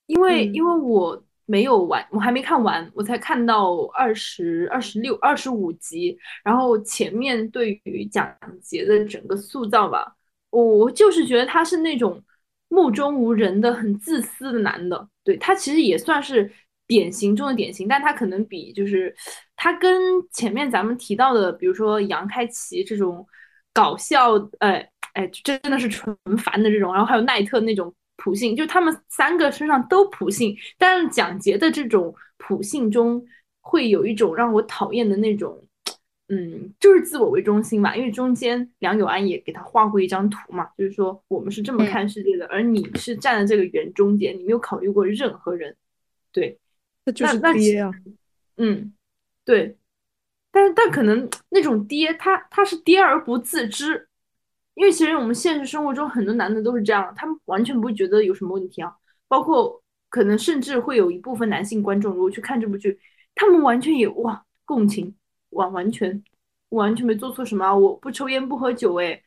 [0.06, 1.24] 因为因为我。
[1.46, 6.16] 没有完，我还没看完，我才看到二十二十六、二十五集。
[6.44, 10.16] 然后前面对于蒋捷的整个塑造吧，
[10.50, 12.22] 我我就是觉得他是那种
[12.68, 15.08] 目中无人的、很自私的男的。
[15.24, 16.50] 对他其实也算是
[16.86, 19.14] 典型中的典型，但他可能比就是
[19.56, 20.00] 他跟
[20.32, 23.26] 前面咱们提到的，比如说杨开齐这种
[23.72, 27.92] 搞笑，哎哎，真的是纯 烦的这种，然后还有奈特那种。
[28.22, 33.20] 普信，就他们三个身上都普信，但是蒋杰的这种普信中
[33.60, 35.60] 会有一种让我讨厌的那种，
[36.28, 37.96] 嗯，就是自我为中心嘛。
[37.96, 45.74] 因为中间梁友安也给他画过一张图嘛，就是说我们是这么看世界的，而你是站在这个圆中间，你没有考虑过任何人，
[46.30, 46.56] 对，
[47.04, 47.90] 那就是爹啊，
[48.56, 48.92] 嗯，
[49.44, 49.76] 对，
[50.52, 54.08] 但是但可能那种爹，他他是爹而不自知。
[54.82, 58.92] 因为其实我们现实生活中很多男的都是这样，他们完全不会觉得有什么问题啊。
[59.28, 62.98] 包括可能甚至会有一部分男性观众，如果去看这部剧，
[63.36, 65.14] 他们完全也哇共情，
[65.50, 66.20] 完完全
[66.70, 67.72] 完全没做错什么啊！
[67.72, 69.22] 我不抽烟不喝酒，哎，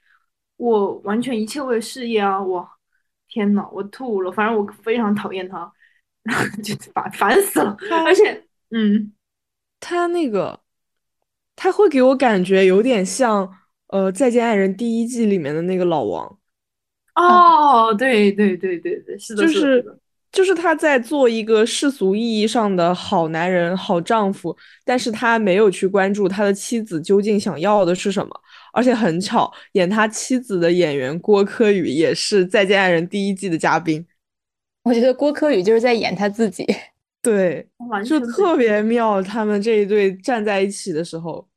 [0.58, 2.43] 我完全一切为了事业啊！
[2.43, 2.68] 我
[3.30, 5.72] 天呐，我吐了，反正我非常讨厌他，
[6.62, 7.78] 就烦烦死了。
[8.06, 9.14] 而且，嗯，
[9.80, 10.60] 他那个
[11.56, 13.58] 他会给我感觉有点像。
[13.88, 16.38] 呃，再见爱人第一季里面的那个老王，
[17.15, 19.97] 哦，对对对对对，是的，就是
[20.31, 28.41] 就是他在做一个世俗意义上的好男人、好丈夫，但是他没有去关注他的妻子究竟想要的是什么。
[28.73, 34.05] 而且很巧，演他妻子的演员郭柯宇也是再见爱人第一季的嘉宾。
[34.83, 36.65] 我觉得郭柯宇就是在演他自己。
[37.21, 37.65] 对，
[38.05, 39.21] 就特别妙。
[39.21, 41.47] 他们这一对站在一起的时候，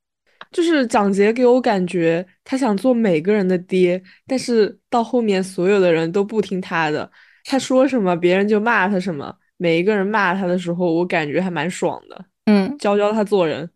[0.50, 7.10] 就是蒋杰给我感觉他想做每个人的爹，但是到后面所有的人都不听他的，
[7.44, 9.34] 他说什么别人就骂他什么。
[9.60, 12.24] 每一个人骂他的时候，我感觉还蛮爽的。
[12.46, 13.68] 嗯，教教他做人。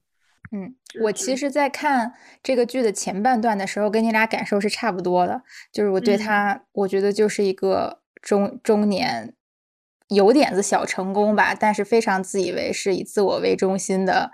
[0.53, 2.13] 嗯，我其实，在看
[2.43, 5.43] 这个剧的前半段的时候，跟你俩感受是差不多的。
[5.73, 9.35] 就是我对他，我觉得就是一个中中年，
[10.09, 14.31] 有点子小成功吧，但是非常自以为是、以自我为中心的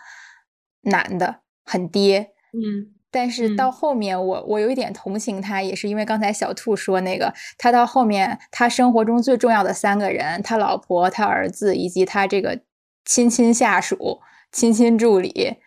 [0.82, 2.30] 男的，很爹。
[2.52, 12.60] 嗯，但是到后面，我我有一点同情他，也是因为刚才小兔说那个，他到后面，他生活中最重要的三个人，他老婆、他儿子以及他这个
[13.04, 15.58] 亲亲下属、亲亲助理。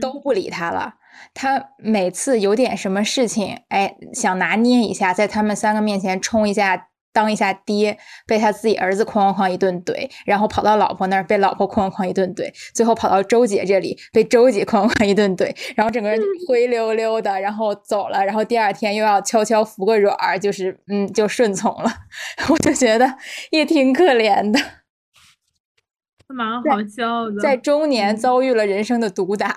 [0.00, 0.94] 都不理他了。
[1.34, 21.90] 他每次有点什么事情，哎，想拿捏一下，在他们三个面前冲一下，当一下爹，被他自己儿子哐哐哐一顿怼，然后跑到老婆那儿被老婆哐哐哐一顿怼，最后跑到周姐这里被周姐哐哐一顿怼，然后整个人灰溜溜的，然后走了，然后第二天又要悄悄服个软儿，就是嗯，就顺从了。
[22.48, 23.16] 我就觉得
[23.50, 24.58] 也挺可怜的。
[26.28, 29.54] 蛮好笑的，在中年遭遇了人生的毒打，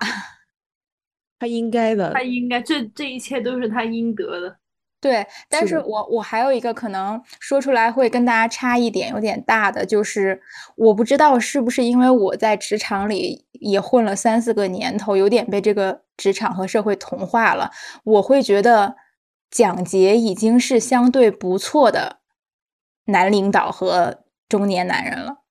[1.39, 4.57] 他应该的，他应该，这这一切都是他应得的。
[5.05, 10.41] 对，但是我我还有一个可能说出来会跟大家差一点有点大的，就是
[10.75, 17.69] 我不知道是不是因为我在职场里也混了三四个年头，有点被这个职场和社会同化了，
[18.03, 18.95] 我会觉得
[19.51, 22.21] 蒋杰已经是相对不错的
[23.05, 25.43] 男领导和中年男人了。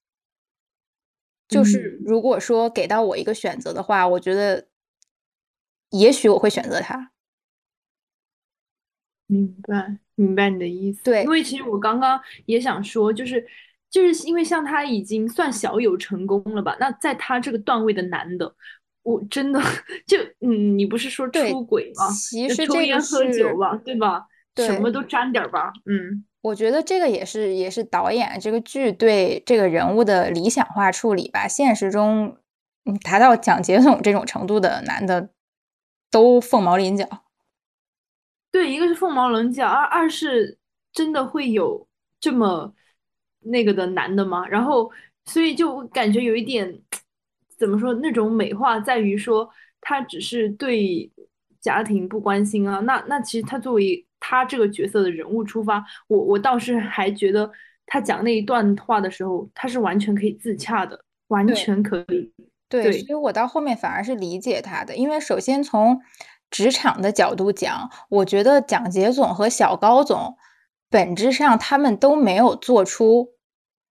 [1.47, 4.67] 就是如果说给到我一个选择的话，我觉得
[5.91, 7.13] 也许我会选择他。
[9.27, 11.03] 明白，明白你的意思。
[11.05, 13.45] 对，因为其实我刚刚也想说，就是
[13.91, 16.77] 就是因为像他已经算小有成功了吧？
[16.79, 18.55] 那在他这个段位的男的，
[19.03, 19.61] 我真的
[20.07, 22.09] 就嗯，你不是说出轨吗？
[22.11, 24.27] 其实抽烟喝酒吧，对吧？
[24.55, 25.73] 对，什么都沾点吧。
[25.87, 26.25] 嗯。
[26.43, 31.49] 我觉得这个也是也是导演这个剧对这个人物的理想化处理吧。
[31.49, 32.37] 现实中，
[33.03, 35.31] 达到蒋杰总这种程度的男的
[36.11, 37.24] 都凤毛麟角。
[38.55, 40.57] 对，一个是凤毛麟角，二二是
[40.93, 41.85] 真的会有
[42.21, 42.73] 这么
[43.41, 44.47] 那个的男的吗？
[44.47, 44.89] 然后，
[45.25, 46.81] 所以就感觉有一点
[47.59, 49.51] 怎么说，那种美化在于说
[49.81, 51.11] 他只是对
[51.61, 52.79] 家庭不关心啊。
[52.79, 54.07] 那那其实他作为。
[54.27, 57.51] 他这个角色的人物出发，我我倒是还觉得
[57.85, 60.99] 他讲那一段话的时候，他是完全可以自洽的，
[61.29, 62.33] 完全可以。
[62.67, 66.01] 对，所以我到后面反而是理解他的，因为首先从
[66.55, 70.37] 职场的角度讲，我觉得蒋杰总和小高总
[70.89, 73.31] 本质上他们都没有做出，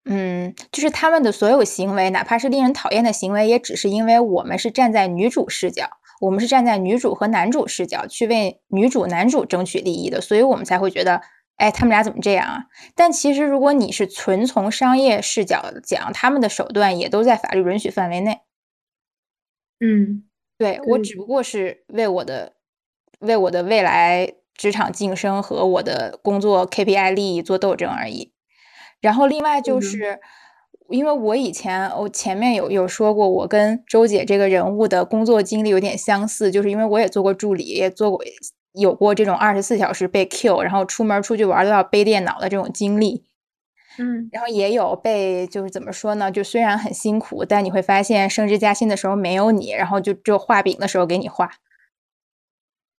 [0.06, 5.90] 嗯，就是他们的所有行为，哪怕是令人讨厌的行为，也只是因为我们是站在女主视角。
[6.22, 11.22] 我们是站在女主和男主视角去为女主、男主争取利益的，所以我们才会觉得，
[11.58, 12.66] 哎，他们俩怎么这样啊？
[12.96, 18.40] 但其实，如果你是纯从商业视角讲，他们的手段也都在法律允许范围内。
[19.82, 20.24] 嗯，
[20.64, 22.54] 对我只不过是为我的、
[23.20, 28.32] 为我的未来职场晋升和我的工作 KPI 利益做斗争而已。
[29.02, 30.20] 然后，另外就是。
[30.90, 38.22] 因为我以前我前面有有说过，我跟周姐这个人物的工作经历有点相似，就是因为我也做过助理，也做过
[38.74, 43.24] 有过这种二十四小时被 Q，然后出门出去玩都要背电脑的这种经历，
[43.98, 46.32] 嗯，然后也有被就是怎么说呢？
[46.32, 51.52] 就虽然很辛苦，但你会发现升职加薪的时候没有你，然后就只有画饼的时候给你画，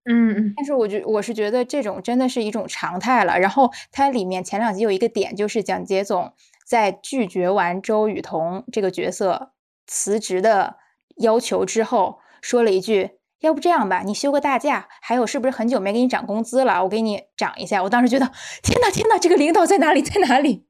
[0.04, 3.38] 嗯，但是我觉我是觉得这种真的是一种常态了。
[3.38, 6.32] 然后它里面前两集有一个点，就是蒋杰总。
[6.66, 9.52] 在拒绝完周雨彤这个角色
[9.86, 10.76] 辞职的
[11.18, 14.88] 要求之后，说了一句：“要不这样吧，你休个大假。
[15.02, 16.82] 还有，是不是很久没给你涨工资了？
[16.82, 18.32] 我给你涨一下。”我当时觉得，
[18.62, 20.64] 天呐，天呐，这个领导在哪里，在哪里？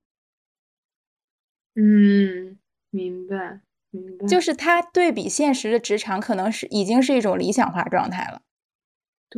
[1.77, 2.57] 嗯，
[2.91, 3.61] 明白，
[3.91, 4.27] 明白。
[4.27, 8.41] 就是他对比现实的职场，可能是已经是一种理想化状态了。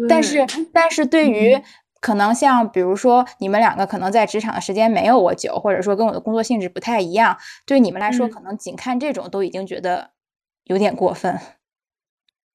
[0.08, 1.62] 但是，但是对于。
[1.98, 10.10] 可能像比如说你们两个可能在职场的时间没有我久，或者说跟我的工作性质不太一样，对你们来说可能仅看这种都已经觉得
[10.64, 11.40] 有点过分。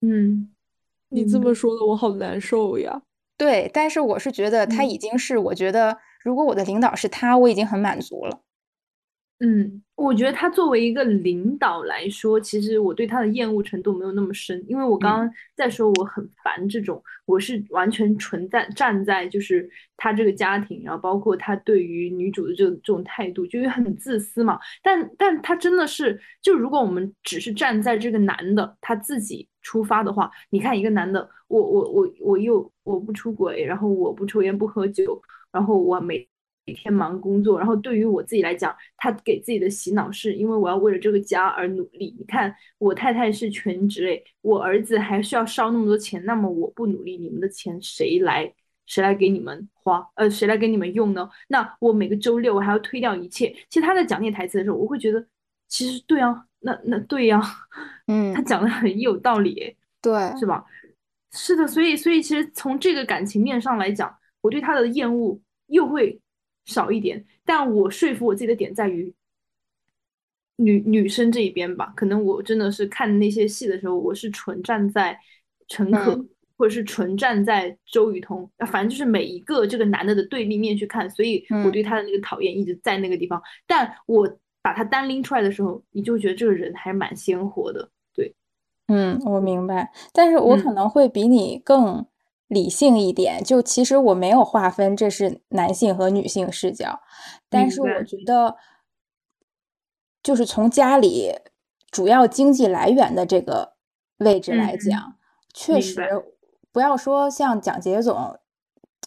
[0.02, 0.52] 嗯，
[1.10, 3.02] 你这么说的我好难受呀。
[3.36, 8.40] 对，但是我是觉得他已经是，我觉得如果我的领导是他，我已经很满足了。
[9.44, 19.68] 嗯，我觉得他作为一个领导来说，其实我对他的厌恶程度没有那么深，因为我刚刚在说我很烦这种，我是完全存在站在就是
[19.98, 24.60] 他这个家庭，然后包括他对于女主的这这种态度，就是很自私嘛。
[24.84, 35.20] 但但他真的是，就如果我们只是站在这个男的他自己出发的话，你看一个男的，我我我我又我不出轨，然后我不抽烟不喝酒，
[35.52, 36.31] 然后我每。
[36.66, 42.16] 每天忙工作，然后对于我自己来讲，他给自己的洗脑是因为我要为了这个家而努力。
[42.20, 48.54] 你看，我太太是全职诶，我儿子还需要烧那么多钱，那么我不努力，你们的钱谁来
[48.86, 50.08] 谁来给你们花？
[50.16, 51.28] 呃，谁来给你们用呢？
[51.48, 53.50] 那我每个周六我还要推掉一切。
[53.68, 55.26] 其实他在讲那台词的时候，我会觉得，
[55.68, 57.42] 其实对啊，那那对呀，
[58.08, 60.64] 嗯， 他讲的很有道理，对，是吧？
[61.32, 66.22] 是的，所以所以其实从这个感情面上来讲，我对他的厌恶又会。
[66.72, 69.14] 少一点，但我说服我自己的点在于
[70.56, 71.92] 女女生这一边吧。
[71.96, 75.18] 可能我真的是看那些戏的时候，我是纯站在
[75.68, 76.26] 陈可，
[76.58, 83.42] 或者是纯站在周雨彤，反正就是每一个这个男的的对立面去看，所以我对他的那个讨厌一直在那个地方。
[83.68, 87.90] 但我把他单拎出来的时候，你就觉得这个人还蛮鲜活的。
[88.16, 88.34] 对，
[88.88, 92.06] 嗯，我明白，但是我可能会比你更。
[92.52, 97.00] 理性一点，就其实我没有划分这是男性和女性视角，
[97.50, 98.58] 但是我觉得，
[100.22, 101.34] 就是从家里
[101.90, 103.76] 主要经济来源的这个
[104.18, 105.16] 位置来讲，
[105.54, 106.26] 确实。
[106.74, 108.38] 不要说像蒋杰总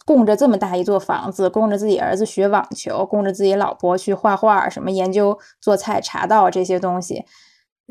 [0.07, 7.25] 供着这么大一座房子，供着自己儿子学网球，供着自己老婆去画画，什么研究做菜、茶道这些东西，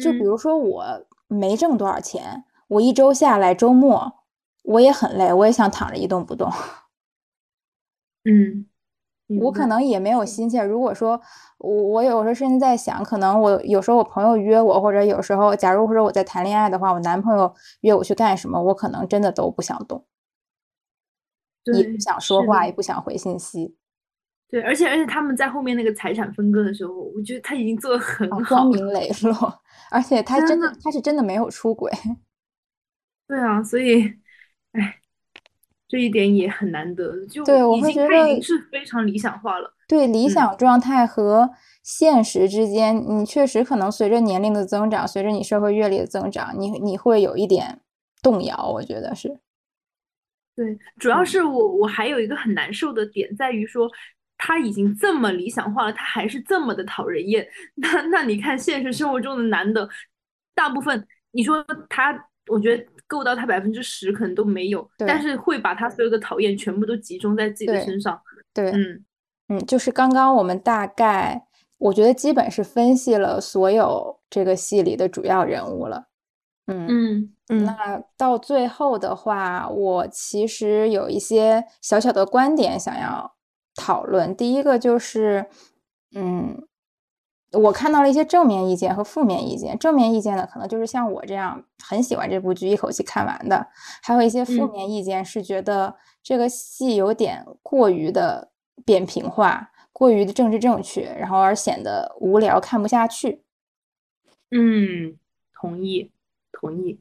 [0.03, 4.24] 就比如说我没挣多少钱，我一周下来周末。
[4.65, 6.51] 我也很累，我也想躺着一动不动。
[8.27, 8.67] 嗯，
[9.41, 10.63] 我可能也没有心切。
[10.63, 11.21] 如果说
[11.59, 20.07] 我我有时候甚至在想，可能我有时候我朋友约我，或者有时候假如或者我在谈恋爱的话，我男朋友约我去干什么，我可能真的都不想动，
[21.65, 23.77] 也不想说话，也不想回信息。
[24.49, 31.93] 对，而且而且他们在后面那个财产分割的时候，我觉得他已经做的很好，光明磊落，而且他真的他是真的没有出轨。
[33.29, 34.24] 对啊，所以。
[34.75, 35.01] 哎，
[35.89, 39.75] 这一点也很难得，就对我会觉得已经是非常理想化了。
[39.87, 41.51] 对理想状态和
[41.83, 47.81] 现实之间，你确实可能随着年龄的增长，随着你社会阅历的增长，你你会有一点
[48.23, 48.69] 动摇。
[48.71, 49.39] 我觉得是。
[50.57, 53.89] 对，主要是我我还有一个很难受的点在于说，
[54.39, 57.47] 他已经这么理想化了，他还是这么的讨人厌。
[57.75, 59.89] 那那你看现实生活中的男的，
[60.55, 62.13] 大部分你说他，
[62.49, 62.85] 我觉得。
[63.07, 68.21] 够到他百分之十可能都没有，但是会把他所有的讨厌全部都集中在自己的身上。
[68.53, 69.05] 对，嗯
[69.49, 71.47] 嗯，就是刚刚我们大概，
[71.79, 76.07] 我觉得基本是分析了所有这个戏里的主要人物了。
[76.67, 77.65] 嗯嗯嗯。
[77.65, 83.35] 那到最后的话，我其实有一些小小的观点想要
[83.75, 84.35] 讨论。
[84.35, 85.47] 第一个就是，
[86.15, 86.67] 嗯。
[87.55, 89.79] 我看到了一些正面意见和负面意见。
[89.79, 93.57] 正面意见呢，可能就是像我这样很喜欢这部剧，一口气看完的；
[94.03, 98.51] 还有一些负面意见是觉得这个戏有点过于的
[98.85, 103.43] 扁平化，过于的政治正确，然后而显得无聊，看不下去。
[104.51, 105.17] 嗯，
[105.61, 106.13] 同意，
[106.53, 107.01] 同意。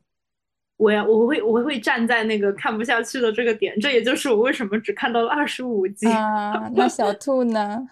[0.78, 3.80] 我呀，我会，我会站在那个看不下去的这个点。
[3.80, 6.08] 这也就是我为什么只看到了二十五集。
[6.08, 7.88] 啊，那小兔呢？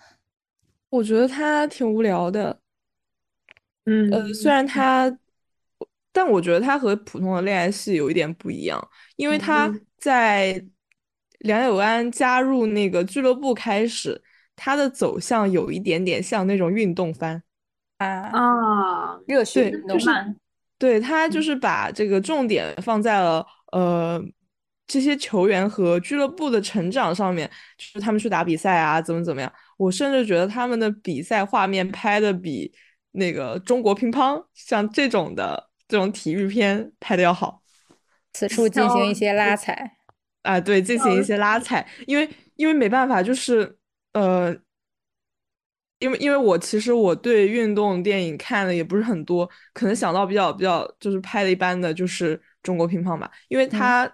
[0.92, 2.60] 我觉得他挺无聊的，
[3.86, 5.18] 嗯呃，虽然他，
[6.12, 10.64] 但我觉得他和普通的恋爱戏有一点不一样，因为他在
[11.40, 14.22] 梁友安加入那个俱乐部开始，
[14.56, 17.42] 他的走向有一点点像那种运动番。
[17.98, 20.36] 啊啊，热血运动番，
[20.78, 24.20] 对他就是把这个重点放在了呃
[24.88, 29.54] 这些球员和俱乐部的成长上面，就是他们去打比赛啊，怎么怎么样。
[29.82, 32.72] 我甚至觉得他们的比赛画面拍的比
[33.14, 37.64] 那个中国乒乓像这种的这种体育片拍的要好。
[38.32, 39.98] 此处进行一些拉踩
[40.44, 43.76] 啊，对，进行一些拉踩，因为因为没办法，就是
[44.14, 44.56] 呃，
[45.98, 54.08] 因为因为我其实我对运动电影看的也不是很多，可能想到比较比较就是拍的一般的就是中国乒乓吧，因为它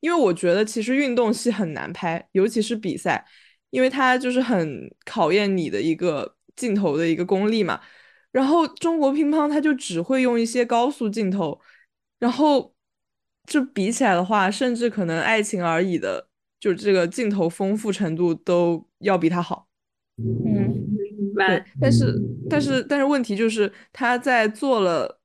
[0.00, 3.24] 因为我觉得其实运动戏很难拍，尤其是比赛。
[3.70, 7.80] 因为它就是很考验你的一个镜头的一个功力嘛，
[8.32, 11.60] 然后中国乒乓它就只会用一些高速镜头，
[12.18, 12.74] 然后
[13.46, 16.28] 就比起来的话，甚至可能爱情而已的，
[16.58, 19.68] 就这个镜头丰富程度都要比它好。
[20.18, 20.86] 嗯，
[21.16, 21.64] 明白。
[21.80, 22.14] 但是
[22.50, 25.17] 但是但是问题就是他在做了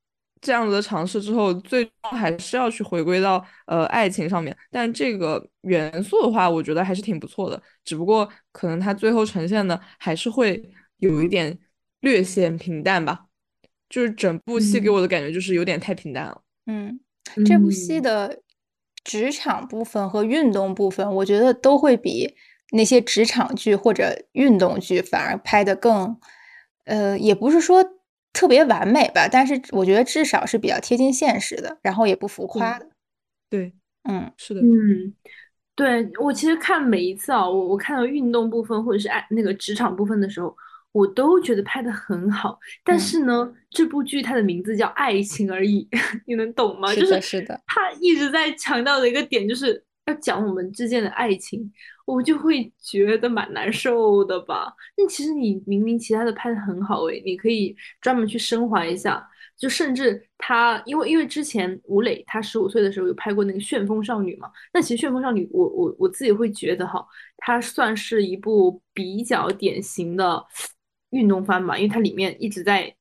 [0.44, 4.56] 这样子的尝试之后，最终还是要去回归到呃爱情上面。
[4.70, 7.62] 但这个元素的话，我觉得还是挺不错的。
[7.86, 10.62] 只不过可能它最后呈现的还是会
[10.98, 11.58] 有一点
[12.02, 13.26] 略显平淡吧。
[13.90, 16.42] 就是整部戏给我的感觉就是有点太平淡了。
[16.66, 17.00] 嗯，
[17.46, 18.42] 这部戏的
[19.04, 22.36] 职场部分和运动部分，我觉得都会比
[22.72, 26.18] 那些职场剧或者运动剧反而拍的更，
[26.86, 27.86] 呃，也不是说
[28.34, 32.88] 特别完美吧，但是我觉得至少是比较贴近现实的，然后也不浮夸的。
[33.50, 33.72] 对，
[34.10, 35.14] 嗯，是的，嗯，
[35.76, 40.54] 对我其实看每一次啊，我我看到运动部分或者是爱那个职场部分的时候。
[40.94, 45.88] 我都觉得拍的很好，但是呢，这部剧它的名字叫《爱情而已》，
[46.28, 46.94] 你能懂吗？
[46.94, 47.60] 是的，是的。
[47.66, 51.60] 他一直在强调的一个点，就是要讲我们之间的爱情，
[52.06, 54.74] 我就会觉得蛮难受的吧。
[54.98, 59.28] 那其实你明明其他的拍的很好诶，你可以专门去升华一下。
[59.56, 67.06] 就甚至他，因为因为之前吴磊他十五岁的时候有拍过那个《旋风少女》嘛，那其实《旋风少女》，我我我自己会觉得哈，
[67.38, 70.46] 它算是一部比较典型的。
[71.12, 72.92] 运动番吧，因为它里面一直在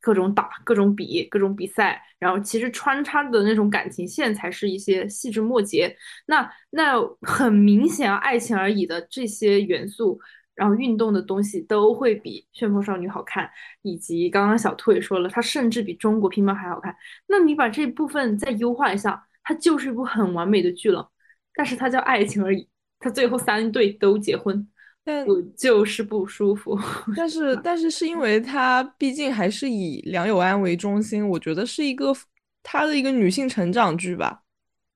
[0.00, 5.96] 各种打、各种比、各种比赛，然后其实穿插的那种感情线才是一些细枝末节。
[6.26, 10.20] 那那很明显啊，爱情而已的这些元素，
[10.54, 13.50] 然后运动的东西都会比《旋风少女》好看，
[13.82, 16.94] 以及刚刚小兔也说了，它甚至比中国乒乓还好看。
[17.26, 21.10] 那你把这部分再优化一下，它就是一部很完美的剧了。
[21.54, 22.68] 但是它叫爱情而已，
[23.00, 24.68] 它最后三对都结婚。
[25.08, 25.26] 但
[25.56, 26.78] 就是不舒服，
[27.16, 32.14] 但是但是是因为她毕竟还是以梁友安为中心，我觉得是一个
[32.62, 34.42] 她的一个女性成长剧吧。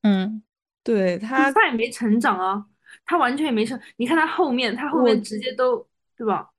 [0.03, 0.43] 嗯，
[0.85, 2.67] 对她她也没成长啊，
[3.07, 3.81] 她完全也没成。
[3.97, 6.51] 你看她后面，她后面直接都对吧？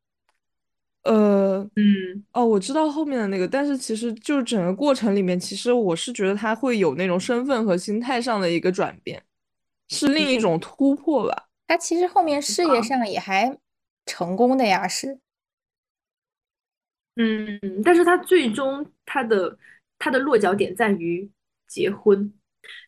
[1.03, 9.21] 呃，嗯，哦，我知道后面的那个，但是其实就是整个过程里面，其实我是觉得他会有那种身份和心态上的一个转变，
[9.89, 11.49] 是另一种突破吧。
[11.73, 13.57] 他其实后面事业上也还
[14.05, 15.17] 成功的呀，是，
[17.15, 19.57] 嗯，但是他最终他的
[19.97, 21.27] 他的落脚点在于
[21.67, 22.31] 结婚，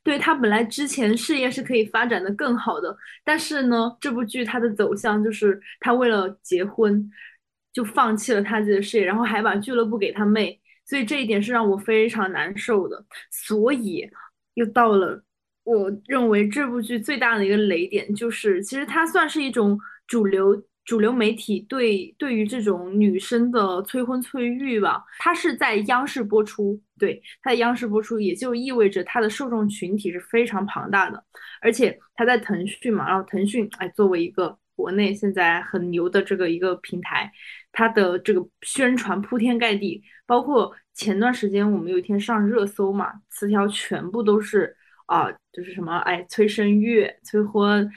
[0.03, 7.09] 对他本来之前事业是可以发展的更好的，但是呢，这部剧它的走向就是他为了结婚
[7.73, 14.07] 就放弃了他自己的事业，然后还把俱乐部给他妹，所以这一点是让我非常难受的，所以
[14.53, 15.24] 又到了。
[15.65, 25.03] 我认为这部剧最大的一个雷点就是，其实它算是一种主流主流媒体对对于这种女生的催婚催育吧。
[25.17, 31.25] 它是在央视播出，对，它在央视播出，也就意味着它的受众群体是非常庞大的。
[31.61, 37.31] 而且它在腾讯嘛，然后腾讯哎，作为一个国内现在很牛的这个一个平台，
[37.71, 44.77] 它的这个宣传铺天盖地，包括前段时间我们有一天上热搜嘛，词条全部都是。
[45.05, 47.89] 啊，就是什么哎，催生育、催婚，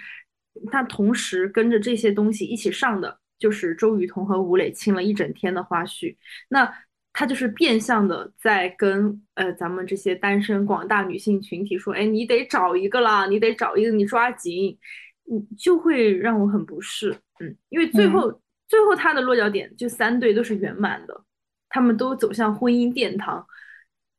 [0.71, 6.15] 他同时跟着这些东西一起上的，就是周雨彤和吴磊亲了一整天的花絮。
[6.49, 6.71] 那
[7.15, 14.79] 他就是变相的在跟呃咱们这些单身广大女性群体说，哎，你得找一个啦，你得找一个，你抓紧，
[15.25, 17.17] 你就会让我很不适。
[17.41, 21.25] 嗯，因为最后最后他的落脚点就三对都是圆满的，
[21.71, 23.47] 他们都走向婚姻殿堂。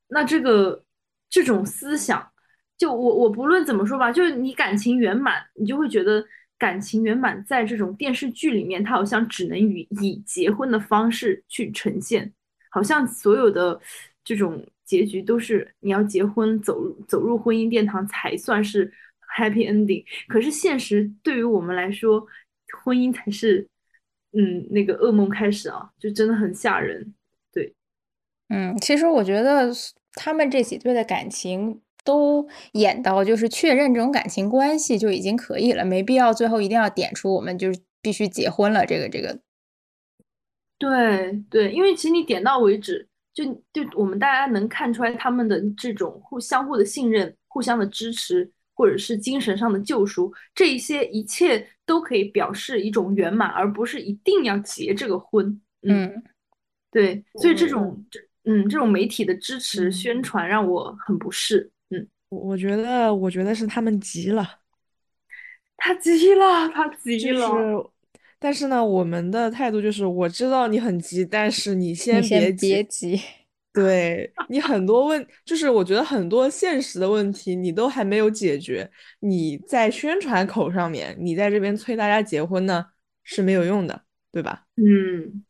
[0.07, 0.84] 那这个
[1.30, 2.28] 这种思想。
[2.80, 6.26] 就我我不论怎么说吧，就是你感情圆满，你就会觉得
[6.57, 12.31] 感情圆满在这种电视剧里面，它好像只能以以结婚的方式去呈现，
[12.72, 13.77] 好像所有的
[14.23, 18.89] 这种结局都是你要结婚走走入婚姻殿堂才算是
[19.38, 20.06] happy ending。
[20.30, 22.26] 可是现实对于我们来说，
[22.81, 23.68] 婚姻才是
[24.31, 27.14] 嗯那个噩梦开始啊，就真的很吓人。
[27.51, 27.73] 对，
[28.47, 29.69] 嗯，其实我觉得
[30.14, 31.81] 他们这几对的感情。
[32.03, 39.39] 都演到就是确认这种感情关系就已经可以了，没必要最后一定要点出我们就是必须结婚了这个这个。
[40.77, 43.43] 对对，因为其实你点到为止，就
[43.73, 55.59] 就我们大家能看出来他们的这种互相互的信任、互相的支持，或者是精神上的救赎，这一些一切都可以表示一种圆满，而不是一定要结这个婚。
[55.81, 56.23] 嗯，
[56.91, 61.69] 对，所以这种这嗯这种媒体的支持宣传让我很不适。
[62.30, 64.60] 我我觉得，我觉得是他们急了，
[65.77, 67.91] 他急了，他急了。
[68.38, 73.19] 但是呢，我们的态度就是，我知道你很急，但是你先别别急。
[73.72, 78.89] 对你很多问，就是我觉得很多现实的问题你都还没有解决，
[79.19, 82.84] 你在宣传口上面，你在这边催大家结婚呢
[83.23, 84.01] 是没有用的，
[84.31, 84.65] 对吧？
[84.76, 85.43] 嗯，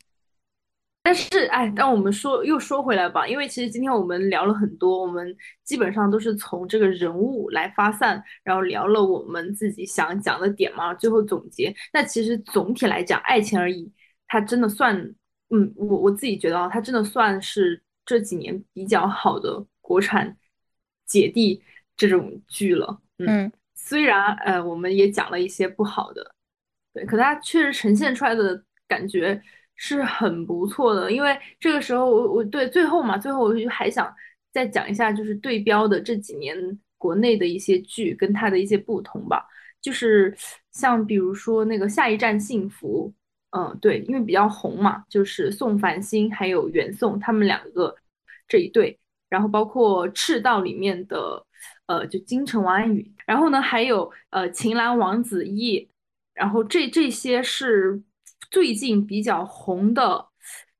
[1.02, 11.74] 但是，哎，但我们说又说回来吧，因为其实今天我们聊了很多，我们基本上都是从这个人物来发散，然后聊了我们自己想讲的点嘛，最后总结。
[11.94, 13.86] 那其实总体来讲，《爱情而已》
[14.28, 14.96] 它真的算，
[15.50, 20.38] 嗯，我我自己觉得啊，它真的算是这几年比较好的国产
[21.08, 21.64] 姐弟
[21.98, 23.02] 这种剧了。
[23.18, 26.36] 嗯，虽然呃，我们也讲了一些不好的，
[26.94, 29.42] 对，可它确实呈现出来的感觉。
[29.82, 34.14] 是很不错的，因为这个时候我我对最后嘛，最后我就还想
[34.52, 36.54] 再讲一下，就是对标的这几年
[36.98, 39.48] 国内的一些剧跟它的一些不同吧，
[39.82, 40.36] 就是
[40.74, 43.14] 像比如说那个《下一站幸福》，
[43.58, 47.96] 嗯，对，因为比较红嘛，就是宋凡兴还有袁宋他们两个
[48.50, 49.00] 这一对，
[49.30, 51.46] 然后包括《赤道》里面的
[51.86, 55.88] 呃就金城王安宇，然后呢还有呃秦岚王子异，
[56.34, 58.04] 然后这这些是。
[58.52, 60.28] 最近比较红的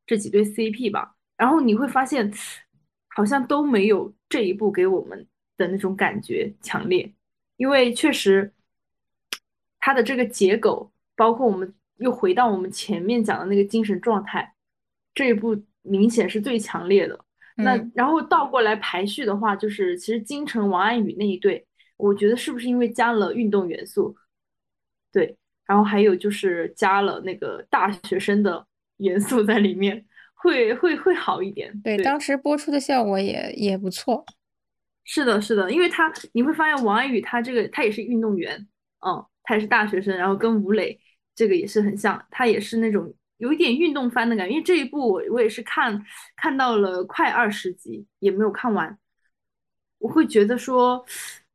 [0.06, 2.32] 这几对 CP 吧，然后你会发现，
[3.10, 7.14] 好像都没有这一部给我们的那种感觉强烈，
[7.58, 8.54] 因为确实，
[9.80, 14.56] 它的这个结构，包括我们又回到我们前面讲的那个精神状态，
[15.14, 17.24] 这一部明显是最强烈的。
[17.56, 21.68] 那然后倒过来排序的话，就是其实金城王安宇那一对，
[21.98, 24.16] 我觉得是不是因为加了运动元素？
[25.12, 25.38] 对。
[25.70, 28.66] 然后还有就是加了那个大学生的
[28.98, 31.72] 元素在里面，会会会好一点。
[31.84, 34.26] 对，当时播出的效果也也不错。
[35.04, 38.58] 是的，是的，因为他你会发现王安宇他这个他也是运动员，
[39.06, 41.00] 嗯，他也是大学生，然后跟吴磊
[41.36, 44.52] 这个也是很像，他也是那种有一点运动番的感觉。
[44.52, 46.04] 因为这一部我我也是看
[46.36, 48.98] 看到了快二十集，也没有看完，
[50.00, 51.06] 我会觉得说，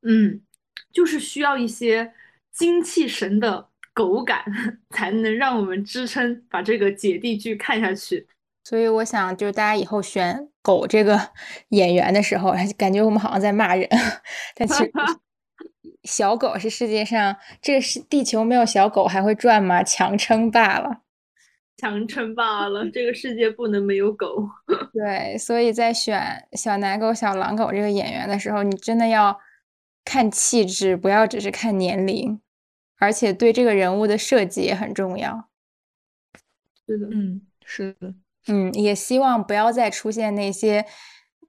[0.03, 0.41] 嗯，
[0.93, 2.12] 就是需要一些
[2.53, 3.70] 精气神的。
[3.95, 4.45] 狗感
[4.91, 8.27] 才能让我们支撑把这个姐弟剧看下去，
[8.65, 11.31] 所以我想，就是大家以后选狗这个
[11.71, 13.89] 演员的时候， 感觉我们好像在骂人，
[14.57, 14.91] 但其实
[16.03, 19.83] 小狗是世界上这个是地球没有小狗还会转吗？
[19.83, 21.03] 强撑罢了，
[21.79, 24.49] 强撑罢了，这个世界不能没有狗。
[24.93, 29.39] 对，所以在选小奶狗、小狼狗这个演员的时候，你真的要
[30.05, 32.41] 看气质，不要只是看年龄。
[33.05, 35.51] 而且对这个人物的设计也很重要。
[36.87, 38.15] 是的，嗯，是的，
[38.47, 40.87] 嗯，也希望不要再出现那些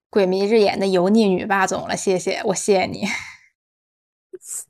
[0.09, 1.95] 鬼迷日眼的油腻女霸总了。
[1.95, 3.03] 谢谢，我谢谢你。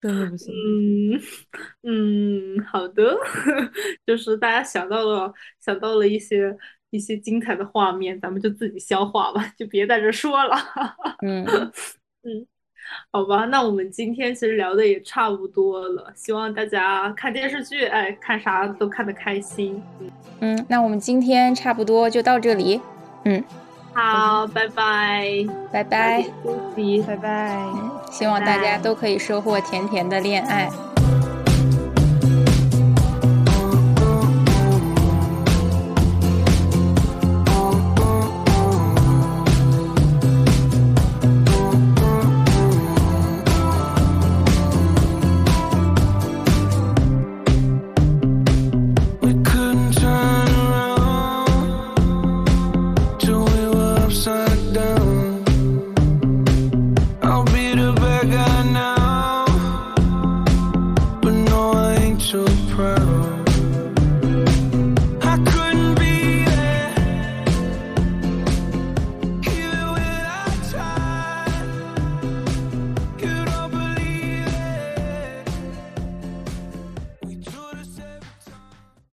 [0.00, 0.52] 真的不行。
[1.82, 3.16] 嗯嗯，好的，
[4.06, 6.54] 就是大家想到了想到了一些
[6.90, 10.56] 一些精彩的画面，咱们就自己消化吧，就别在这说了。
[11.26, 11.44] 嗯
[12.22, 12.46] 嗯。
[13.12, 19.82] 好吧，那我们今天其实聊的也差不多了，希望大家看电视剧，哎，看啥都看得开心。
[20.00, 20.10] 嗯
[20.40, 22.80] 嗯，那我们今天差不多就到这里。
[23.24, 23.42] 嗯，
[23.92, 27.66] 好，拜拜，拜拜，休息拜拜，
[28.10, 30.70] 希望大家都可以收获甜甜的恋爱。